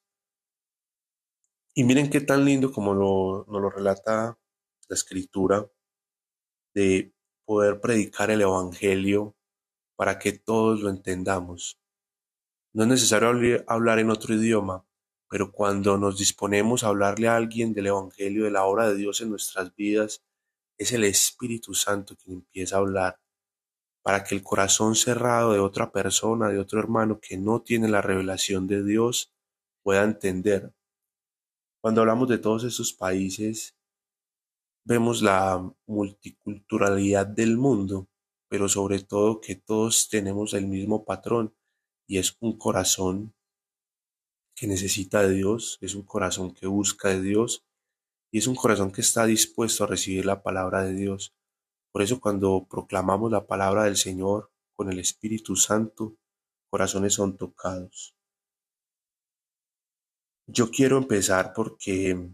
Y 1.74 1.82
miren 1.82 2.10
qué 2.10 2.20
tan 2.20 2.44
lindo 2.44 2.70
como 2.70 2.94
lo, 2.94 3.44
nos 3.48 3.60
lo 3.60 3.70
relata 3.70 4.38
la 4.88 4.94
escritura, 4.94 5.68
de 6.74 7.12
poder 7.44 7.80
predicar 7.80 8.30
el 8.30 8.42
Evangelio 8.42 9.36
para 9.96 10.20
que 10.20 10.30
todos 10.30 10.80
lo 10.80 10.90
entendamos. 10.90 11.80
No 12.78 12.84
es 12.84 12.90
necesario 12.90 13.64
hablar 13.66 13.98
en 13.98 14.08
otro 14.08 14.36
idioma, 14.36 14.86
pero 15.28 15.50
cuando 15.50 15.98
nos 15.98 16.16
disponemos 16.16 16.84
a 16.84 16.86
hablarle 16.86 17.26
a 17.26 17.34
alguien 17.34 17.74
del 17.74 17.88
Evangelio, 17.88 18.44
de 18.44 18.52
la 18.52 18.66
obra 18.66 18.88
de 18.88 18.94
Dios 18.94 19.20
en 19.20 19.30
nuestras 19.30 19.74
vidas, 19.74 20.22
es 20.78 20.92
el 20.92 21.02
Espíritu 21.02 21.74
Santo 21.74 22.14
quien 22.14 22.36
empieza 22.36 22.76
a 22.76 22.78
hablar 22.78 23.18
para 24.04 24.22
que 24.22 24.36
el 24.36 24.44
corazón 24.44 24.94
cerrado 24.94 25.54
de 25.54 25.58
otra 25.58 25.90
persona, 25.90 26.50
de 26.50 26.60
otro 26.60 26.78
hermano 26.78 27.18
que 27.18 27.36
no 27.36 27.62
tiene 27.62 27.88
la 27.88 28.00
revelación 28.00 28.68
de 28.68 28.84
Dios, 28.84 29.34
pueda 29.82 30.04
entender. 30.04 30.72
Cuando 31.82 32.02
hablamos 32.02 32.28
de 32.28 32.38
todos 32.38 32.62
esos 32.62 32.92
países, 32.92 33.74
vemos 34.84 35.20
la 35.20 35.68
multiculturalidad 35.88 37.26
del 37.26 37.56
mundo, 37.56 38.06
pero 38.48 38.68
sobre 38.68 39.00
todo 39.00 39.40
que 39.40 39.56
todos 39.56 40.08
tenemos 40.08 40.54
el 40.54 40.68
mismo 40.68 41.04
patrón 41.04 41.57
y 42.08 42.18
es 42.18 42.36
un 42.40 42.58
corazón 42.58 43.34
que 44.56 44.66
necesita 44.66 45.22
de 45.22 45.34
Dios, 45.34 45.78
es 45.80 45.94
un 45.94 46.02
corazón 46.02 46.52
que 46.52 46.66
busca 46.66 47.10
de 47.10 47.20
Dios 47.20 47.64
y 48.32 48.38
es 48.38 48.48
un 48.48 48.56
corazón 48.56 48.90
que 48.90 49.02
está 49.02 49.26
dispuesto 49.26 49.84
a 49.84 49.86
recibir 49.86 50.26
la 50.26 50.42
palabra 50.42 50.82
de 50.82 50.94
Dios. 50.94 51.34
Por 51.92 52.02
eso 52.02 52.20
cuando 52.20 52.66
proclamamos 52.68 53.30
la 53.30 53.46
palabra 53.46 53.84
del 53.84 53.96
Señor 53.96 54.50
con 54.74 54.90
el 54.90 54.98
Espíritu 54.98 55.54
Santo, 55.54 56.16
corazones 56.70 57.14
son 57.14 57.36
tocados. 57.36 58.14
Yo 60.46 60.70
quiero 60.70 60.96
empezar 60.96 61.52
porque 61.54 62.30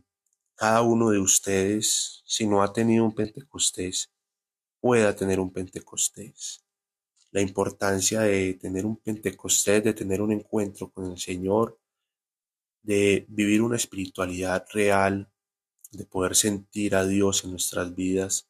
cada 0.55 0.83
uno 0.83 1.11
de 1.11 1.19
ustedes, 1.19 2.23
si 2.25 2.47
no 2.47 2.63
ha 2.63 2.73
tenido 2.73 3.05
un 3.05 3.15
Pentecostés, 3.15 4.13
pueda 4.81 5.17
tener 5.17 5.41
un 5.41 5.53
Pentecostés. 5.53 6.64
La 7.35 7.41
importancia 7.41 8.21
de 8.21 8.55
tener 8.55 8.87
un 8.87 8.97
Pentecostés, 8.97 9.83
de 9.83 9.93
tener 9.93 10.23
un 10.23 10.31
encuentro 10.31 10.93
con 10.93 11.11
el 11.11 11.19
Señor, 11.19 11.81
de 12.81 13.27
vivir 13.29 13.61
una 13.61 13.75
espiritualidad 13.75 14.65
real, 14.73 15.29
de 15.91 16.05
poder 16.05 16.37
sentir 16.37 16.95
a 16.95 17.05
Dios 17.05 17.43
en 17.43 17.51
nuestras 17.51 17.93
vidas. 17.93 18.49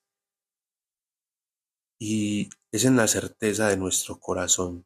Y 1.98 2.50
es 2.72 2.84
en 2.84 2.96
la 2.96 3.08
certeza 3.08 3.68
de 3.68 3.78
nuestro 3.78 4.20
corazón, 4.20 4.84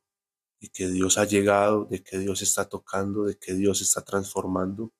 de 0.60 0.68
que 0.68 0.86
Dios 0.86 1.18
ha 1.18 1.24
llegado, 1.24 1.86
de 1.86 2.00
que 2.00 2.18
Dios 2.18 2.40
está 2.40 2.68
tocando, 2.68 3.24
de 3.24 3.36
que 3.36 3.54
Dios 3.54 3.80
está 3.82 4.02
transformando. 4.02 4.92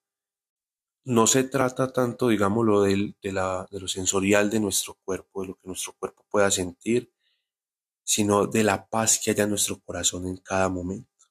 No 1.05 1.29
se 1.29 1.45
trata 1.45 1.93
tanto, 1.93 2.27
digámoslo, 2.31 2.83
de, 2.83 3.15
de, 3.23 3.33
la, 3.33 3.69
de 3.71 3.79
lo 3.79 3.87
sensorial 3.87 4.51
de 4.51 4.59
nuestro 4.59 4.99
cuerpo, 5.05 5.43
de 5.43 5.49
lo 5.51 5.55
que 5.55 5.69
nuestro 5.69 5.95
cuerpo 6.01 6.27
pueda 6.29 6.51
sentir, 6.51 7.13
sino 8.09 8.47
de 8.47 8.65
la 8.65 8.89
paz 8.89 9.21
que 9.23 9.31
haya 9.31 9.45
en 9.45 9.51
nuestro 9.51 9.81
corazón 9.81 10.27
en 10.27 10.39
cada 10.39 10.71
momento. 10.71 11.27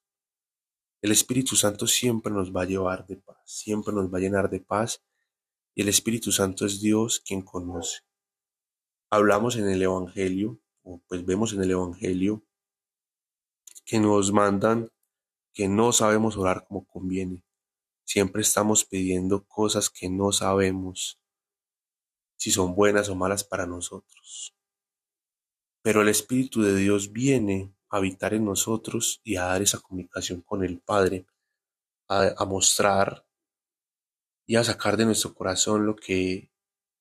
El 1.02 1.12
Espíritu 1.12 1.56
Santo 1.56 1.88
siempre 1.88 2.32
nos 2.32 2.56
va 2.56 2.62
a 2.62 2.66
llevar 2.66 3.08
de 3.08 3.18
paz, 3.18 3.40
siempre 3.46 3.92
nos 3.92 4.14
va 4.14 4.20
a 4.20 4.22
llenar 4.22 4.48
de 4.48 4.60
paz 4.60 5.04
y 5.74 5.82
el 5.82 5.90
Espíritu 5.90 6.32
Santo 6.32 6.68
es 6.68 6.80
Dios 6.80 7.20
quien 7.20 7.42
conoce. 7.42 8.02
Hablamos 9.10 9.56
en 9.56 9.68
el 9.68 9.82
Evangelio, 9.82 10.60
o 10.84 11.02
pues 11.08 11.26
vemos 11.26 11.52
en 11.54 11.64
el 11.64 11.72
Evangelio, 11.72 12.46
que 13.84 14.00
nos 14.00 14.32
mandan 14.32 14.92
que 15.56 15.68
no 15.68 15.92
sabemos 15.94 16.38
orar 16.38 16.64
como 16.68 16.86
conviene. 16.86 17.44
Siempre 18.06 18.44
estamos 18.44 18.86
pidiendo 18.86 19.48
cosas 19.48 19.90
que 19.90 20.10
no 20.10 20.32
sabemos 20.32 21.20
si 22.36 22.52
son 22.52 22.76
buenas 22.76 23.10
o 23.10 23.16
malas 23.16 23.44
para 23.44 23.66
nosotros. 23.66 24.57
Pero 25.88 26.02
el 26.02 26.10
Espíritu 26.10 26.64
de 26.64 26.76
Dios 26.76 27.14
viene 27.14 27.74
a 27.88 27.96
habitar 27.96 28.34
en 28.34 28.44
nosotros 28.44 29.22
y 29.24 29.38
a 29.38 29.46
dar 29.46 29.62
esa 29.62 29.80
comunicación 29.80 30.42
con 30.42 30.66
el 30.66 30.80
Padre, 30.80 31.26
a, 32.10 32.44
mostrar 32.44 33.26
y 34.46 34.58
a 34.58 34.66
sacar 34.66 34.98
de 34.98 35.06
nuestro 35.06 35.34
corazón 35.34 35.86
lo 35.86 35.96
que 35.96 36.52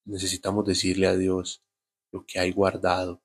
necesitamos 0.04 0.64
decirle 0.66 1.08
a 1.08 1.16
Dios, 1.16 1.64
lo 2.12 2.24
que 2.24 2.38
hay 2.38 2.52
guardado. 2.52 3.20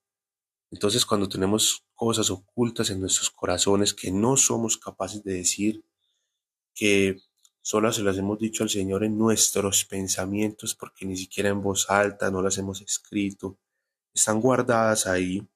Entonces 0.72 1.06
cuando 1.06 1.30
tenemos 1.30 1.86
cosas 1.94 2.32
ocultas 2.32 2.90
en 2.90 3.00
nuestros 3.00 3.30
corazones 3.30 3.94
que 3.94 4.10
no 4.12 4.38
somos 4.38 4.80
capaces 4.80 5.24
de 5.24 5.34
decir, 5.34 5.86
que 6.74 7.22
solo 7.62 7.94
se 7.94 8.02
las 8.02 8.18
hemos 8.18 8.40
dicho 8.40 8.64
al 8.64 8.72
Señor 8.72 9.04
en 9.04 9.16
nuestros 9.16 9.86
pensamientos, 9.86 10.74
porque 10.74 11.06
ni 11.06 11.16
siquiera 11.16 11.50
en 11.50 11.62
voz 11.62 11.88
alta 11.88 12.32
no 12.32 12.42
las 12.42 12.58
hemos 12.58 12.82
escrito, 12.82 13.60
están 14.14 14.42
guardadas 14.42 15.08
ahí 15.08 15.48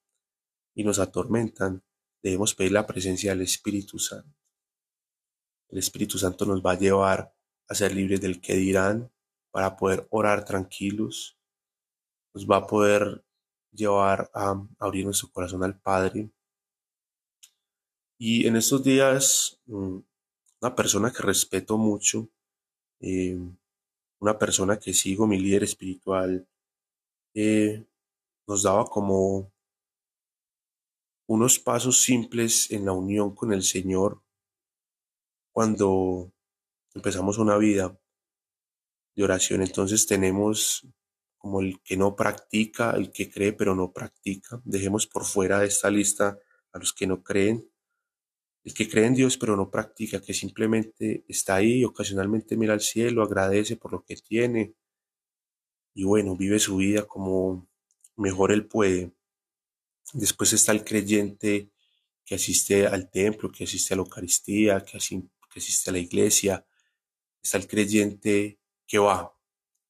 y 0.74 0.84
nos 0.84 1.00
atormentan, 1.00 1.84
debemos 2.22 2.54
pedir 2.56 2.72
la 2.72 2.86
presencia 2.86 3.32
del 3.32 3.42
Espíritu 3.42 4.00
Santo. 4.00 4.38
El 5.70 5.80
Espíritu 5.80 6.18
Santo 6.18 6.46
nos 6.46 6.62
va 6.62 6.72
a 6.72 6.78
llevar 6.80 7.34
a 7.68 7.76
ser 7.76 7.94
libres 7.94 8.22
del 8.22 8.40
que 8.42 8.56
dirán, 8.56 9.12
para 9.52 9.78
poder 9.78 10.06
orar 10.10 10.44
tranquilos, 10.44 11.38
nos 12.34 12.46
va 12.46 12.58
a 12.58 12.68
poder 12.68 13.24
llevar 13.72 14.30
a 14.34 14.62
abrir 14.80 15.06
nuestro 15.06 15.30
corazón 15.32 15.64
al 15.64 15.80
Padre. 15.80 16.30
Y 18.18 18.48
en 18.48 18.58
estos 18.58 18.84
días, 18.84 19.62
mm, 19.66 20.00
una 20.60 20.76
persona 20.76 21.10
que 21.10 21.24
respeto 21.24 21.78
mucho, 21.78 22.30
eh, 23.00 23.38
una 24.20 24.38
persona 24.38 24.78
que 24.78 24.94
sigo, 24.94 25.26
mi 25.26 25.40
líder 25.40 25.64
espiritual, 25.64 26.46
eh, 27.34 27.86
nos 28.48 28.64
daba 28.64 28.86
como 28.86 29.52
unos 31.28 31.60
pasos 31.60 32.02
simples 32.02 32.72
en 32.72 32.86
la 32.86 32.92
unión 32.92 33.34
con 33.34 33.52
el 33.52 33.64
Señor 33.64 34.22
cuando 35.52 36.34
empezamos 36.94 37.38
una 37.38 37.58
vida 37.58 37.98
de 39.16 39.24
oración, 39.24 39.62
entonces 39.62 40.06
tenemos 40.06 40.86
como 41.38 41.62
el 41.62 41.80
que 41.82 41.96
no 41.96 42.16
practica, 42.16 42.92
el 42.92 43.12
que 43.12 43.32
cree 43.32 43.54
pero 43.54 43.76
no 43.76 43.94
practica. 43.94 44.62
Dejemos 44.66 45.08
por 45.08 45.26
fuera 45.26 45.60
de 45.60 45.68
esta 45.68 45.90
lista 45.90 46.38
a 46.74 46.80
los 46.80 46.92
que 46.92 47.08
no 47.08 47.24
creen. 47.24 47.70
El 48.64 48.74
que 48.74 48.90
cree 48.90 49.06
en 49.06 49.14
Dios 49.14 49.38
pero 49.38 49.56
no 49.56 49.70
practica, 49.70 50.22
que 50.22 50.34
simplemente 50.34 51.24
está 51.28 51.56
ahí, 51.56 51.86
ocasionalmente 51.86 52.58
mira 52.58 52.74
al 52.74 52.82
cielo, 52.82 53.24
agradece 53.24 53.78
por 53.78 53.94
lo 53.94 54.04
que 54.04 54.16
tiene 54.16 54.76
y 55.94 56.04
bueno, 56.04 56.36
vive 56.36 56.60
su 56.60 56.76
vida 56.78 57.04
como 57.04 57.70
mejor 58.16 58.52
él 58.52 58.66
puede. 58.68 59.12
Después 60.14 60.54
está 60.54 60.72
el 60.72 60.84
creyente 60.84 61.70
que 62.26 62.36
asiste 62.36 62.88
al 62.88 63.10
templo, 63.10 63.52
que 63.52 63.66
asiste 63.66 63.94
a 63.94 63.98
la 63.98 64.04
Eucaristía, 64.04 64.84
que, 64.84 64.98
asiste 64.98 65.90
a 65.90 65.94
la 65.94 66.00
iglesia. 66.00 66.66
Está 67.42 67.58
el 67.58 67.68
creyente 67.68 68.60
que 68.88 68.98
va, 68.98 69.36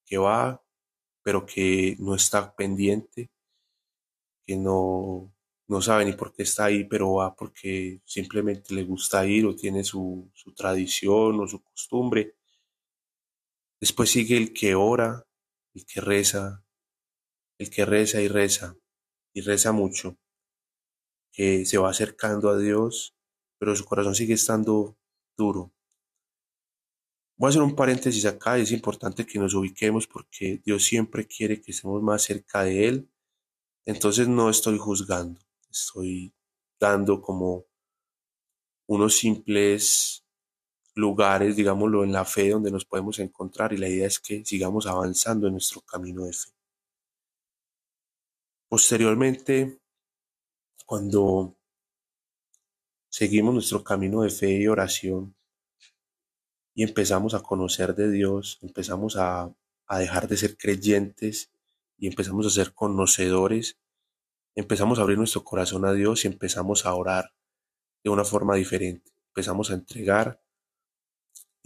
que 0.04 0.18
va, 0.18 0.62
pero 1.22 1.46
que 1.46 1.96
no 1.98 2.14
está 2.14 2.54
pendiente, 2.54 3.30
que 4.46 4.56
no, 4.56 5.32
no 5.68 5.82
sabe 5.82 6.04
ni 6.04 6.12
por 6.12 6.32
qué 6.32 6.42
está 6.42 6.66
ahí, 6.66 6.84
pero 6.84 7.14
va 7.14 7.34
porque 7.34 8.00
simplemente 8.04 8.74
le 8.74 8.84
gusta 8.84 9.26
ir 9.26 9.46
o 9.46 9.56
tiene 9.56 9.82
su, 9.82 10.30
su 10.34 10.52
tradición 10.52 11.40
o 11.40 11.48
su 11.48 11.62
costumbre. 11.62 12.36
Después 13.80 14.10
sigue 14.10 14.36
el 14.36 14.52
que 14.52 14.74
ora, 14.74 15.26
el 15.74 15.84
que 15.86 16.00
reza, 16.00 16.65
el 17.58 17.70
que 17.70 17.84
reza 17.84 18.20
y 18.20 18.28
reza, 18.28 18.76
y 19.32 19.40
reza 19.40 19.72
mucho, 19.72 20.18
que 21.32 21.64
se 21.64 21.78
va 21.78 21.90
acercando 21.90 22.48
a 22.50 22.58
Dios, 22.58 23.14
pero 23.58 23.74
su 23.76 23.84
corazón 23.84 24.14
sigue 24.14 24.34
estando 24.34 24.96
duro. 25.36 25.72
Voy 27.38 27.48
a 27.48 27.50
hacer 27.50 27.62
un 27.62 27.76
paréntesis 27.76 28.24
acá, 28.24 28.56
es 28.56 28.72
importante 28.72 29.26
que 29.26 29.38
nos 29.38 29.54
ubiquemos 29.54 30.06
porque 30.06 30.62
Dios 30.64 30.84
siempre 30.84 31.26
quiere 31.26 31.60
que 31.60 31.72
estemos 31.72 32.02
más 32.02 32.22
cerca 32.22 32.64
de 32.64 32.88
Él, 32.88 33.10
entonces 33.84 34.26
no 34.26 34.48
estoy 34.48 34.78
juzgando, 34.78 35.40
estoy 35.70 36.34
dando 36.80 37.20
como 37.20 37.66
unos 38.86 39.16
simples 39.16 40.24
lugares, 40.94 41.56
digámoslo, 41.56 42.04
en 42.04 42.12
la 42.12 42.24
fe 42.24 42.50
donde 42.50 42.70
nos 42.70 42.86
podemos 42.86 43.18
encontrar 43.18 43.72
y 43.72 43.76
la 43.76 43.88
idea 43.88 44.06
es 44.06 44.18
que 44.18 44.44
sigamos 44.44 44.86
avanzando 44.86 45.46
en 45.46 45.52
nuestro 45.52 45.82
camino 45.82 46.24
de 46.24 46.32
fe. 46.32 46.55
Posteriormente, 48.68 49.80
cuando 50.86 51.56
seguimos 53.08 53.54
nuestro 53.54 53.84
camino 53.84 54.22
de 54.22 54.30
fe 54.30 54.50
y 54.60 54.66
oración 54.66 55.36
y 56.74 56.82
empezamos 56.82 57.34
a 57.34 57.42
conocer 57.42 57.94
de 57.94 58.10
Dios, 58.10 58.58
empezamos 58.62 59.16
a, 59.16 59.54
a 59.86 59.98
dejar 59.98 60.26
de 60.26 60.36
ser 60.36 60.56
creyentes 60.56 61.52
y 61.96 62.08
empezamos 62.08 62.44
a 62.44 62.50
ser 62.50 62.74
conocedores, 62.74 63.78
empezamos 64.56 64.98
a 64.98 65.02
abrir 65.02 65.18
nuestro 65.18 65.44
corazón 65.44 65.84
a 65.84 65.92
Dios 65.92 66.24
y 66.24 66.28
empezamos 66.28 66.86
a 66.86 66.94
orar 66.94 67.32
de 68.02 68.10
una 68.10 68.24
forma 68.24 68.56
diferente. 68.56 69.12
Empezamos 69.28 69.70
a 69.70 69.74
entregar 69.74 70.42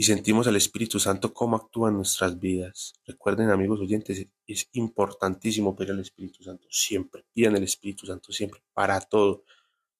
y 0.00 0.04
sentimos 0.04 0.46
al 0.46 0.56
Espíritu 0.56 0.98
Santo 0.98 1.34
cómo 1.34 1.56
actúa 1.56 1.90
en 1.90 1.96
nuestras 1.96 2.40
vidas. 2.40 2.94
Recuerden, 3.04 3.50
amigos 3.50 3.80
oyentes, 3.80 4.26
es 4.46 4.68
importantísimo 4.72 5.76
pedir 5.76 5.92
al 5.92 6.00
Espíritu 6.00 6.42
Santo 6.42 6.66
siempre. 6.70 7.26
Pidan 7.34 7.56
el 7.56 7.64
Espíritu 7.64 8.06
Santo 8.06 8.32
siempre, 8.32 8.62
para 8.72 8.98
todo, 9.02 9.44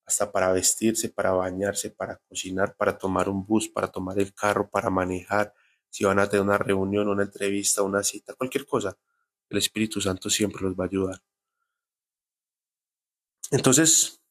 hasta 0.06 0.32
para 0.32 0.52
vestirse, 0.52 1.10
para 1.10 1.32
bañarse, 1.32 1.90
para 1.90 2.16
cocinar, 2.16 2.74
para 2.76 2.96
tomar 2.96 3.28
un 3.28 3.44
bus, 3.44 3.68
para 3.68 3.88
tomar 3.88 4.18
el 4.18 4.32
carro, 4.32 4.70
para 4.70 4.88
manejar, 4.88 5.52
si 5.90 6.06
van 6.06 6.18
a 6.18 6.26
tener 6.26 6.46
una 6.46 6.56
reunión, 6.56 7.06
una 7.06 7.24
entrevista, 7.24 7.82
una 7.82 8.02
cita, 8.02 8.32
cualquier 8.32 8.64
cosa. 8.64 8.96
El 9.50 9.58
Espíritu 9.58 10.00
Santo 10.00 10.30
siempre 10.30 10.62
los 10.62 10.72
va 10.72 10.84
a 10.84 10.88
ayudar. 10.88 11.22
Entonces, 13.50 14.22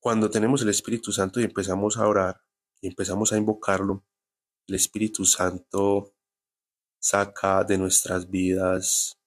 cuando 0.00 0.28
tenemos 0.28 0.60
el 0.60 0.68
Espíritu 0.68 1.12
Santo 1.12 1.40
y 1.40 1.44
empezamos 1.44 1.96
a 1.96 2.06
orar 2.06 2.42
y 2.82 2.88
empezamos 2.88 3.32
a 3.32 3.38
invocarlo, 3.38 4.04
el 4.66 4.74
Espíritu 4.74 5.24
Santo 5.24 6.14
saca 6.98 7.64
de 7.64 7.78
nuestras 7.78 8.30
vidas 8.30 9.18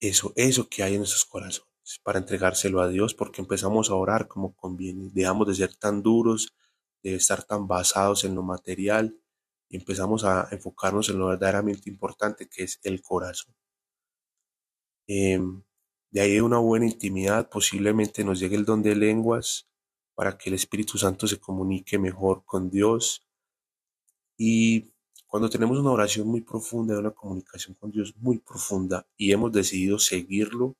eso, 0.00 0.32
eso 0.34 0.68
que 0.68 0.82
hay 0.82 0.94
en 0.94 0.98
nuestros 0.98 1.24
corazones 1.24 1.68
para 2.02 2.18
entregárselo 2.18 2.80
a 2.80 2.88
Dios 2.88 3.14
porque 3.14 3.40
empezamos 3.40 3.90
a 3.90 3.94
orar 3.94 4.28
como 4.28 4.54
conviene. 4.54 5.10
Dejamos 5.12 5.46
de 5.46 5.54
ser 5.54 5.76
tan 5.76 6.02
duros, 6.02 6.54
de 7.02 7.14
estar 7.14 7.44
tan 7.44 7.66
basados 7.68 8.24
en 8.24 8.34
lo 8.34 8.42
material 8.42 9.16
y 9.68 9.76
empezamos 9.76 10.24
a 10.24 10.48
enfocarnos 10.50 11.08
en 11.08 11.18
lo 11.18 11.26
verdaderamente 11.26 11.88
importante 11.88 12.48
que 12.48 12.64
es 12.64 12.80
el 12.82 13.00
corazón. 13.00 13.54
Em, 15.06 15.62
de 16.10 16.20
ahí 16.20 16.40
una 16.40 16.58
buena 16.58 16.86
intimidad, 16.86 17.48
posiblemente 17.48 18.24
nos 18.24 18.38
llegue 18.38 18.56
el 18.56 18.64
don 18.64 18.82
de 18.82 18.94
lenguas, 18.94 19.68
para 20.14 20.36
que 20.36 20.50
el 20.50 20.54
Espíritu 20.54 20.98
Santo 20.98 21.26
se 21.26 21.38
comunique 21.38 21.98
mejor 21.98 22.44
con 22.44 22.70
Dios. 22.70 23.26
Y 24.36 24.92
cuando 25.26 25.48
tenemos 25.48 25.78
una 25.78 25.90
oración 25.90 26.28
muy 26.28 26.42
profunda, 26.42 26.98
una 26.98 27.12
comunicación 27.12 27.74
con 27.74 27.90
Dios 27.90 28.14
muy 28.16 28.38
profunda 28.38 29.06
y 29.16 29.32
hemos 29.32 29.52
decidido 29.52 29.98
seguirlo, 29.98 30.76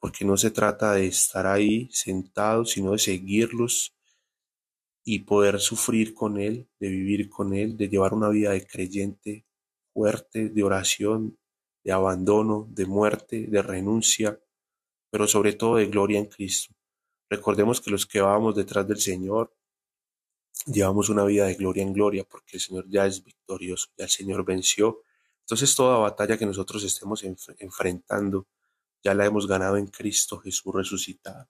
porque 0.00 0.24
no 0.24 0.36
se 0.36 0.50
trata 0.50 0.92
de 0.92 1.06
estar 1.06 1.46
ahí 1.46 1.88
sentados, 1.90 2.70
sino 2.70 2.92
de 2.92 2.98
seguirlos 2.98 3.96
y 5.04 5.20
poder 5.20 5.58
sufrir 5.58 6.14
con 6.14 6.38
Él, 6.38 6.68
de 6.78 6.88
vivir 6.88 7.28
con 7.28 7.54
Él, 7.54 7.76
de 7.76 7.88
llevar 7.88 8.14
una 8.14 8.28
vida 8.28 8.52
de 8.52 8.66
creyente 8.66 9.46
fuerte, 9.92 10.50
de 10.50 10.62
oración, 10.62 11.38
de 11.82 11.92
abandono, 11.92 12.68
de 12.70 12.86
muerte, 12.86 13.46
de 13.48 13.62
renuncia, 13.62 14.38
pero 15.10 15.26
sobre 15.26 15.54
todo 15.54 15.76
de 15.76 15.86
gloria 15.86 16.18
en 16.18 16.26
Cristo. 16.26 16.74
Recordemos 17.30 17.80
que 17.80 17.90
los 17.90 18.06
que 18.06 18.20
vamos 18.20 18.54
detrás 18.54 18.86
del 18.88 19.00
Señor 19.00 19.54
llevamos 20.66 21.08
una 21.08 21.24
vida 21.24 21.46
de 21.46 21.54
gloria 21.54 21.82
en 21.82 21.92
gloria 21.92 22.24
porque 22.24 22.56
el 22.56 22.60
Señor 22.60 22.88
ya 22.88 23.06
es 23.06 23.22
victorioso, 23.22 23.88
ya 23.96 24.04
el 24.04 24.10
Señor 24.10 24.44
venció. 24.44 25.02
Entonces 25.40 25.74
toda 25.74 25.98
batalla 25.98 26.38
que 26.38 26.46
nosotros 26.46 26.82
estemos 26.84 27.22
enfrentando 27.58 28.46
ya 29.02 29.14
la 29.14 29.26
hemos 29.26 29.46
ganado 29.46 29.76
en 29.76 29.86
Cristo 29.86 30.38
Jesús 30.38 30.74
resucitado. 30.74 31.48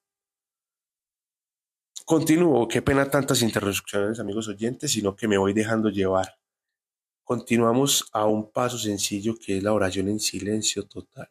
Continúo, 2.04 2.66
qué 2.66 2.82
pena 2.82 3.08
tantas 3.08 3.42
interrupciones 3.42 4.18
amigos 4.18 4.48
oyentes, 4.48 4.92
sino 4.92 5.14
que 5.14 5.28
me 5.28 5.38
voy 5.38 5.52
dejando 5.52 5.90
llevar. 5.90 6.38
Continuamos 7.22 8.08
a 8.12 8.24
un 8.24 8.50
paso 8.50 8.78
sencillo 8.78 9.36
que 9.36 9.58
es 9.58 9.62
la 9.62 9.74
oración 9.74 10.08
en 10.08 10.18
silencio 10.18 10.86
total 10.86 11.28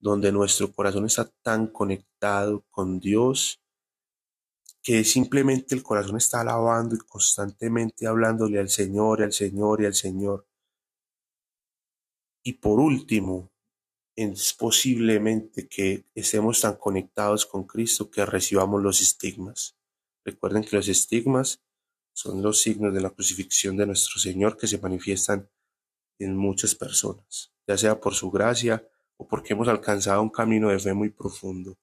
donde 0.00 0.32
nuestro 0.32 0.72
corazón 0.72 1.04
está 1.04 1.30
tan 1.42 1.66
conectado 1.66 2.64
con 2.70 2.98
Dios 2.98 3.59
que 4.82 5.04
simplemente 5.04 5.74
el 5.74 5.82
corazón 5.82 6.16
está 6.16 6.40
alabando 6.40 6.94
y 6.94 6.98
constantemente 6.98 8.06
hablándole 8.06 8.58
al 8.58 8.68
Señor, 8.68 9.22
al 9.22 9.32
Señor 9.32 9.82
y 9.82 9.86
al 9.86 9.94
Señor. 9.94 10.46
Y 12.42 12.54
por 12.54 12.80
último, 12.80 13.50
es 14.16 14.52
posiblemente 14.54 15.68
que 15.68 16.06
estemos 16.14 16.60
tan 16.60 16.76
conectados 16.76 17.46
con 17.46 17.64
Cristo 17.64 18.10
que 18.10 18.24
recibamos 18.26 18.82
los 18.82 19.00
estigmas. 19.00 19.76
Recuerden 20.24 20.62
que 20.62 20.76
los 20.76 20.88
estigmas 20.88 21.62
son 22.12 22.42
los 22.42 22.60
signos 22.60 22.92
de 22.92 23.00
la 23.00 23.10
crucifixión 23.10 23.76
de 23.76 23.86
nuestro 23.86 24.20
Señor 24.20 24.56
que 24.56 24.66
se 24.66 24.78
manifiestan 24.78 25.48
en 26.18 26.36
muchas 26.36 26.74
personas, 26.74 27.52
ya 27.66 27.78
sea 27.78 28.00
por 28.00 28.14
su 28.14 28.30
gracia 28.30 28.86
o 29.16 29.26
porque 29.26 29.54
hemos 29.54 29.68
alcanzado 29.68 30.22
un 30.22 30.30
camino 30.30 30.68
de 30.68 30.78
fe 30.78 30.92
muy 30.92 31.10
profundo. 31.10 31.78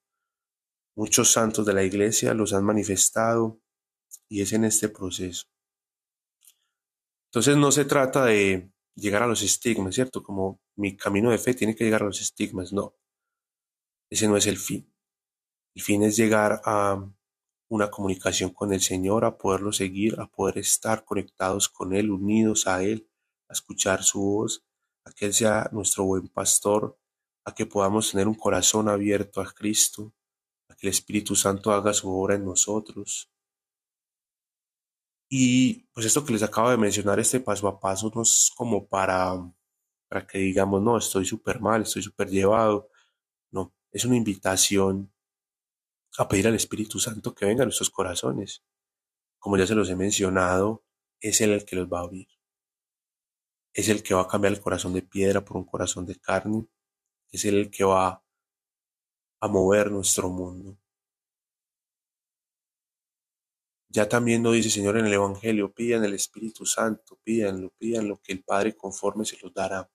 Muchos 0.98 1.30
santos 1.30 1.64
de 1.64 1.74
la 1.74 1.84
iglesia 1.84 2.34
los 2.34 2.52
han 2.52 2.64
manifestado 2.64 3.60
y 4.28 4.42
es 4.42 4.52
en 4.52 4.64
este 4.64 4.88
proceso. 4.88 5.46
Entonces 7.26 7.56
no 7.56 7.70
se 7.70 7.84
trata 7.84 8.24
de 8.24 8.72
llegar 8.96 9.22
a 9.22 9.28
los 9.28 9.42
estigmas, 9.42 9.94
¿cierto? 9.94 10.24
Como 10.24 10.60
mi 10.74 10.96
camino 10.96 11.30
de 11.30 11.38
fe 11.38 11.54
tiene 11.54 11.76
que 11.76 11.84
llegar 11.84 12.02
a 12.02 12.06
los 12.06 12.20
estigmas, 12.20 12.72
no. 12.72 12.96
Ese 14.10 14.26
no 14.26 14.36
es 14.36 14.48
el 14.48 14.56
fin. 14.56 14.92
El 15.76 15.82
fin 15.82 16.02
es 16.02 16.16
llegar 16.16 16.62
a 16.64 17.08
una 17.68 17.92
comunicación 17.92 18.50
con 18.50 18.72
el 18.72 18.80
Señor, 18.80 19.24
a 19.24 19.38
poderlo 19.38 19.70
seguir, 19.72 20.18
a 20.18 20.26
poder 20.26 20.58
estar 20.58 21.04
conectados 21.04 21.68
con 21.68 21.94
Él, 21.94 22.10
unidos 22.10 22.66
a 22.66 22.82
Él, 22.82 23.08
a 23.48 23.52
escuchar 23.52 24.02
su 24.02 24.20
voz, 24.20 24.66
a 25.04 25.12
que 25.12 25.26
Él 25.26 25.32
sea 25.32 25.68
nuestro 25.70 26.02
buen 26.02 26.26
pastor, 26.26 26.98
a 27.44 27.54
que 27.54 27.66
podamos 27.66 28.10
tener 28.10 28.26
un 28.26 28.34
corazón 28.34 28.88
abierto 28.88 29.40
a 29.40 29.52
Cristo, 29.52 30.12
que 30.76 30.86
el 30.86 30.90
Espíritu 30.90 31.34
Santo 31.34 31.72
haga 31.72 31.92
su 31.92 32.10
obra 32.10 32.34
en 32.36 32.44
nosotros. 32.44 33.30
Y 35.30 35.86
pues 35.92 36.06
esto 36.06 36.24
que 36.24 36.32
les 36.32 36.42
acabo 36.42 36.70
de 36.70 36.76
mencionar, 36.76 37.20
este 37.20 37.40
paso 37.40 37.68
a 37.68 37.80
paso, 37.80 38.10
no 38.14 38.22
es 38.22 38.50
como 38.56 38.88
para, 38.88 39.34
para 40.08 40.26
que 40.26 40.38
digamos, 40.38 40.82
no, 40.82 40.96
estoy 40.96 41.24
súper 41.24 41.60
mal, 41.60 41.82
estoy 41.82 42.02
súper 42.02 42.28
llevado. 42.30 42.88
No, 43.50 43.74
es 43.92 44.04
una 44.04 44.16
invitación 44.16 45.12
a 46.18 46.28
pedir 46.28 46.48
al 46.48 46.54
Espíritu 46.54 46.98
Santo 46.98 47.34
que 47.34 47.46
venga 47.46 47.62
a 47.62 47.66
nuestros 47.66 47.90
corazones. 47.90 48.64
Como 49.38 49.56
ya 49.56 49.66
se 49.66 49.74
los 49.74 49.90
he 49.90 49.96
mencionado, 49.96 50.84
es 51.20 51.40
Él 51.40 51.50
el 51.52 51.64
que 51.64 51.76
los 51.76 51.88
va 51.88 52.00
a 52.00 52.02
abrir. 52.02 52.28
Es 53.74 53.88
el 53.88 54.02
que 54.02 54.14
va 54.14 54.22
a 54.22 54.28
cambiar 54.28 54.52
el 54.54 54.60
corazón 54.60 54.94
de 54.94 55.02
piedra 55.02 55.44
por 55.44 55.56
un 55.56 55.64
corazón 55.64 56.06
de 56.06 56.16
carne 56.16 56.68
es 57.32 57.44
el 57.44 57.70
que 57.70 57.84
va 57.84 58.24
a 59.40 59.48
mover 59.48 59.90
nuestro 59.90 60.28
mundo. 60.28 60.78
Ya 63.90 64.08
también 64.08 64.42
lo 64.42 64.52
dice 64.52 64.68
Señor 64.68 64.98
en 64.98 65.06
el 65.06 65.12
Evangelio, 65.14 65.72
pidan 65.72 66.04
el 66.04 66.14
Espíritu 66.14 66.66
Santo, 66.66 67.18
pídanlo, 67.24 67.70
pídanlo, 67.78 68.20
que 68.22 68.32
el 68.32 68.44
Padre 68.44 68.76
conforme 68.76 69.24
se 69.24 69.38
los 69.42 69.54
dará. 69.54 69.90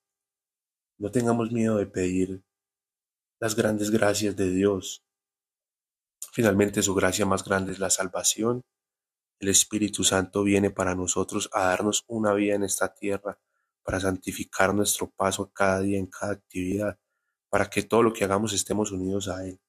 No 0.97 1.11
tengamos 1.11 1.51
miedo 1.51 1.77
de 1.77 1.85
pedir 1.85 2.43
las 3.39 3.55
grandes 3.55 3.91
gracias 3.91 4.35
de 4.35 4.49
Dios. 4.49 5.03
Finalmente 6.31 6.81
su 6.81 6.95
gracia 6.95 7.25
más 7.25 7.43
grande 7.43 7.73
es 7.73 7.79
la 7.79 7.89
salvación. 7.89 8.63
El 9.39 9.49
Espíritu 9.49 10.03
Santo 10.03 10.43
viene 10.43 10.71
para 10.71 10.95
nosotros 10.95 11.49
a 11.53 11.65
darnos 11.65 12.03
una 12.07 12.33
vida 12.33 12.55
en 12.55 12.63
esta 12.63 12.93
tierra, 12.93 13.39
para 13.83 13.99
santificar 13.99 14.73
nuestro 14.73 15.11
paso 15.11 15.51
cada 15.51 15.81
día 15.81 15.99
en 15.99 16.07
cada 16.07 16.33
actividad, 16.33 16.97
para 17.53 17.69
que 17.69 17.83
todo 17.83 18.01
lo 18.01 18.11
que 18.11 18.23
hagamos 18.23 18.51
estemos 18.51 18.91
unidos 18.91 19.27
a 19.27 19.45
Él. 19.45 19.61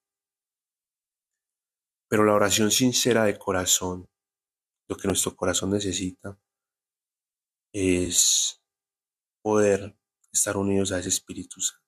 Pero 2.08 2.24
la 2.24 2.32
oración 2.32 2.70
sincera 2.70 3.24
de 3.24 3.38
corazón, 3.38 4.08
lo 4.88 4.96
que 4.96 5.06
nuestro 5.06 5.36
corazón 5.36 5.70
necesita, 5.70 6.40
es 7.74 8.62
poder 9.42 9.98
estar 10.32 10.56
unidos 10.56 10.92
a 10.92 10.98
ese 10.98 11.10
Espíritu 11.10 11.60
Santo. 11.60 11.84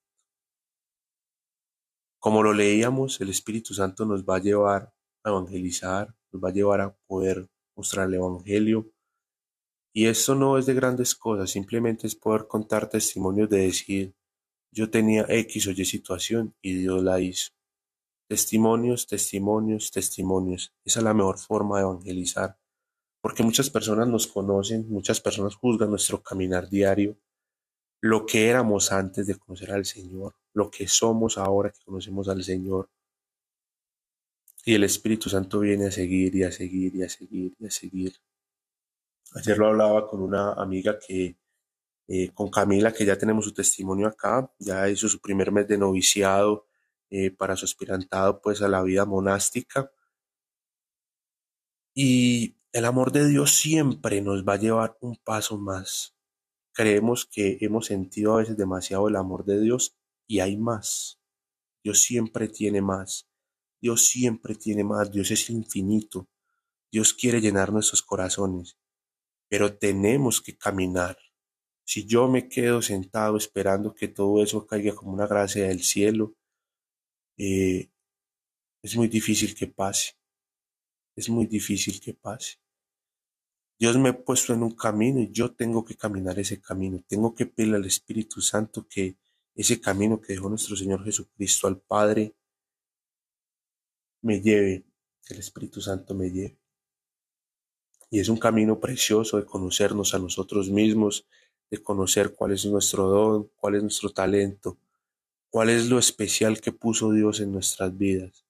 Como 2.20 2.42
lo 2.42 2.52
leíamos, 2.52 3.18
el 3.22 3.30
Espíritu 3.30 3.72
Santo 3.72 4.04
nos 4.04 4.22
va 4.22 4.36
a 4.36 4.40
llevar 4.40 4.94
a 5.24 5.30
evangelizar, 5.30 6.14
nos 6.30 6.44
va 6.44 6.50
a 6.50 6.52
llevar 6.52 6.80
a 6.82 6.94
poder 7.06 7.48
mostrar 7.74 8.06
el 8.08 8.16
Evangelio. 8.16 8.92
Y 9.94 10.08
esto 10.08 10.34
no 10.34 10.58
es 10.58 10.66
de 10.66 10.74
grandes 10.74 11.14
cosas, 11.14 11.48
simplemente 11.48 12.06
es 12.06 12.14
poder 12.14 12.46
contar 12.46 12.90
testimonios 12.90 13.48
de 13.48 13.60
decir, 13.60 14.15
yo 14.76 14.90
tenía 14.90 15.24
X 15.26 15.68
o 15.68 15.70
Y 15.70 15.84
situación 15.86 16.54
y 16.60 16.74
Dios 16.74 17.02
la 17.02 17.18
hizo. 17.18 17.50
Testimonios, 18.28 19.06
testimonios, 19.06 19.90
testimonios. 19.90 20.74
Esa 20.84 21.00
es 21.00 21.04
la 21.04 21.14
mejor 21.14 21.38
forma 21.38 21.78
de 21.78 21.84
evangelizar. 21.84 22.58
Porque 23.22 23.42
muchas 23.42 23.70
personas 23.70 24.06
nos 24.06 24.26
conocen, 24.26 24.86
muchas 24.90 25.18
personas 25.22 25.54
juzgan 25.54 25.88
nuestro 25.88 26.22
caminar 26.22 26.68
diario, 26.68 27.16
lo 28.02 28.26
que 28.26 28.48
éramos 28.50 28.92
antes 28.92 29.26
de 29.26 29.36
conocer 29.36 29.72
al 29.72 29.86
Señor, 29.86 30.34
lo 30.52 30.70
que 30.70 30.86
somos 30.86 31.38
ahora 31.38 31.70
que 31.70 31.82
conocemos 31.82 32.28
al 32.28 32.44
Señor. 32.44 32.90
Y 34.62 34.74
el 34.74 34.84
Espíritu 34.84 35.30
Santo 35.30 35.60
viene 35.60 35.86
a 35.86 35.90
seguir 35.90 36.34
y 36.34 36.42
a 36.42 36.52
seguir 36.52 36.94
y 36.94 37.02
a 37.02 37.08
seguir 37.08 37.54
y 37.58 37.66
a 37.66 37.70
seguir. 37.70 38.14
Ayer 39.36 39.56
lo 39.56 39.68
hablaba 39.68 40.06
con 40.06 40.20
una 40.20 40.52
amiga 40.52 40.98
que, 40.98 41.38
eh, 42.08 42.30
con 42.32 42.50
Camila, 42.50 42.92
que 42.92 43.04
ya 43.04 43.18
tenemos 43.18 43.44
su 43.44 43.52
testimonio 43.54 44.06
acá, 44.08 44.50
ya 44.58 44.88
hizo 44.88 45.08
su 45.08 45.20
primer 45.20 45.50
mes 45.52 45.66
de 45.68 45.78
noviciado 45.78 46.66
eh, 47.10 47.30
para 47.30 47.56
su 47.56 47.64
aspirantado 47.64 48.40
pues 48.40 48.62
a 48.62 48.68
la 48.68 48.82
vida 48.82 49.04
monástica. 49.04 49.90
Y 51.94 52.56
el 52.72 52.84
amor 52.84 53.10
de 53.10 53.26
Dios 53.28 53.54
siempre 53.56 54.20
nos 54.20 54.44
va 54.44 54.54
a 54.54 54.58
llevar 54.58 54.98
un 55.00 55.16
paso 55.16 55.58
más. 55.58 56.14
Creemos 56.72 57.24
que 57.24 57.58
hemos 57.60 57.86
sentido 57.86 58.34
a 58.34 58.38
veces 58.38 58.56
demasiado 58.56 59.08
el 59.08 59.16
amor 59.16 59.44
de 59.44 59.60
Dios 59.60 59.96
y 60.26 60.40
hay 60.40 60.56
más. 60.56 61.18
Dios 61.82 62.00
siempre 62.00 62.48
tiene 62.48 62.82
más. 62.82 63.28
Dios 63.80 64.06
siempre 64.06 64.54
tiene 64.54 64.84
más. 64.84 65.10
Dios 65.10 65.30
es 65.30 65.48
infinito. 65.48 66.28
Dios 66.92 67.14
quiere 67.14 67.40
llenar 67.40 67.72
nuestros 67.72 68.02
corazones. 68.02 68.76
Pero 69.48 69.78
tenemos 69.78 70.40
que 70.42 70.56
caminar. 70.58 71.16
Si 71.86 72.04
yo 72.04 72.26
me 72.26 72.48
quedo 72.48 72.82
sentado 72.82 73.36
esperando 73.36 73.94
que 73.94 74.08
todo 74.08 74.42
eso 74.42 74.66
caiga 74.66 74.92
como 74.92 75.12
una 75.12 75.28
gracia 75.28 75.68
del 75.68 75.84
cielo, 75.84 76.34
eh, 77.38 77.88
es 78.82 78.96
muy 78.96 79.06
difícil 79.06 79.54
que 79.54 79.68
pase. 79.68 80.14
Es 81.14 81.28
muy 81.28 81.46
difícil 81.46 82.00
que 82.00 82.12
pase. 82.12 82.56
Dios 83.78 83.96
me 83.98 84.08
ha 84.08 84.24
puesto 84.24 84.52
en 84.52 84.64
un 84.64 84.72
camino 84.72 85.20
y 85.20 85.30
yo 85.30 85.54
tengo 85.54 85.84
que 85.84 85.94
caminar 85.94 86.36
ese 86.40 86.60
camino. 86.60 87.04
Tengo 87.06 87.36
que 87.36 87.46
pedirle 87.46 87.76
al 87.76 87.84
Espíritu 87.84 88.40
Santo 88.40 88.88
que 88.88 89.16
ese 89.54 89.80
camino 89.80 90.20
que 90.20 90.32
dejó 90.32 90.48
nuestro 90.48 90.74
Señor 90.74 91.04
Jesucristo 91.04 91.68
al 91.68 91.78
Padre 91.78 92.34
me 94.22 94.40
lleve, 94.40 94.86
que 95.24 95.34
el 95.34 95.40
Espíritu 95.40 95.80
Santo 95.80 96.16
me 96.16 96.30
lleve. 96.30 96.58
Y 98.10 98.18
es 98.18 98.28
un 98.28 98.38
camino 98.38 98.80
precioso 98.80 99.36
de 99.36 99.46
conocernos 99.46 100.14
a 100.14 100.18
nosotros 100.18 100.68
mismos, 100.68 101.26
de 101.70 101.82
conocer 101.82 102.34
cuál 102.34 102.52
es 102.52 102.64
nuestro 102.66 103.08
don, 103.08 103.50
cuál 103.56 103.76
es 103.76 103.82
nuestro 103.82 104.10
talento, 104.10 104.78
cuál 105.50 105.70
es 105.70 105.88
lo 105.88 105.98
especial 105.98 106.60
que 106.60 106.72
puso 106.72 107.12
Dios 107.12 107.40
en 107.40 107.52
nuestras 107.52 107.96
vidas. 107.96 108.44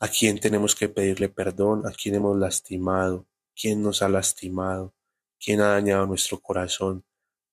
A 0.00 0.08
quién 0.08 0.38
tenemos 0.38 0.74
que 0.74 0.88
pedirle 0.88 1.28
perdón, 1.28 1.86
a 1.86 1.92
quién 1.92 2.14
hemos 2.14 2.38
lastimado, 2.38 3.26
quién 3.60 3.82
nos 3.82 4.02
ha 4.02 4.08
lastimado, 4.08 4.94
quién 5.38 5.60
ha 5.60 5.68
dañado 5.68 6.06
nuestro 6.06 6.40
corazón, 6.40 7.04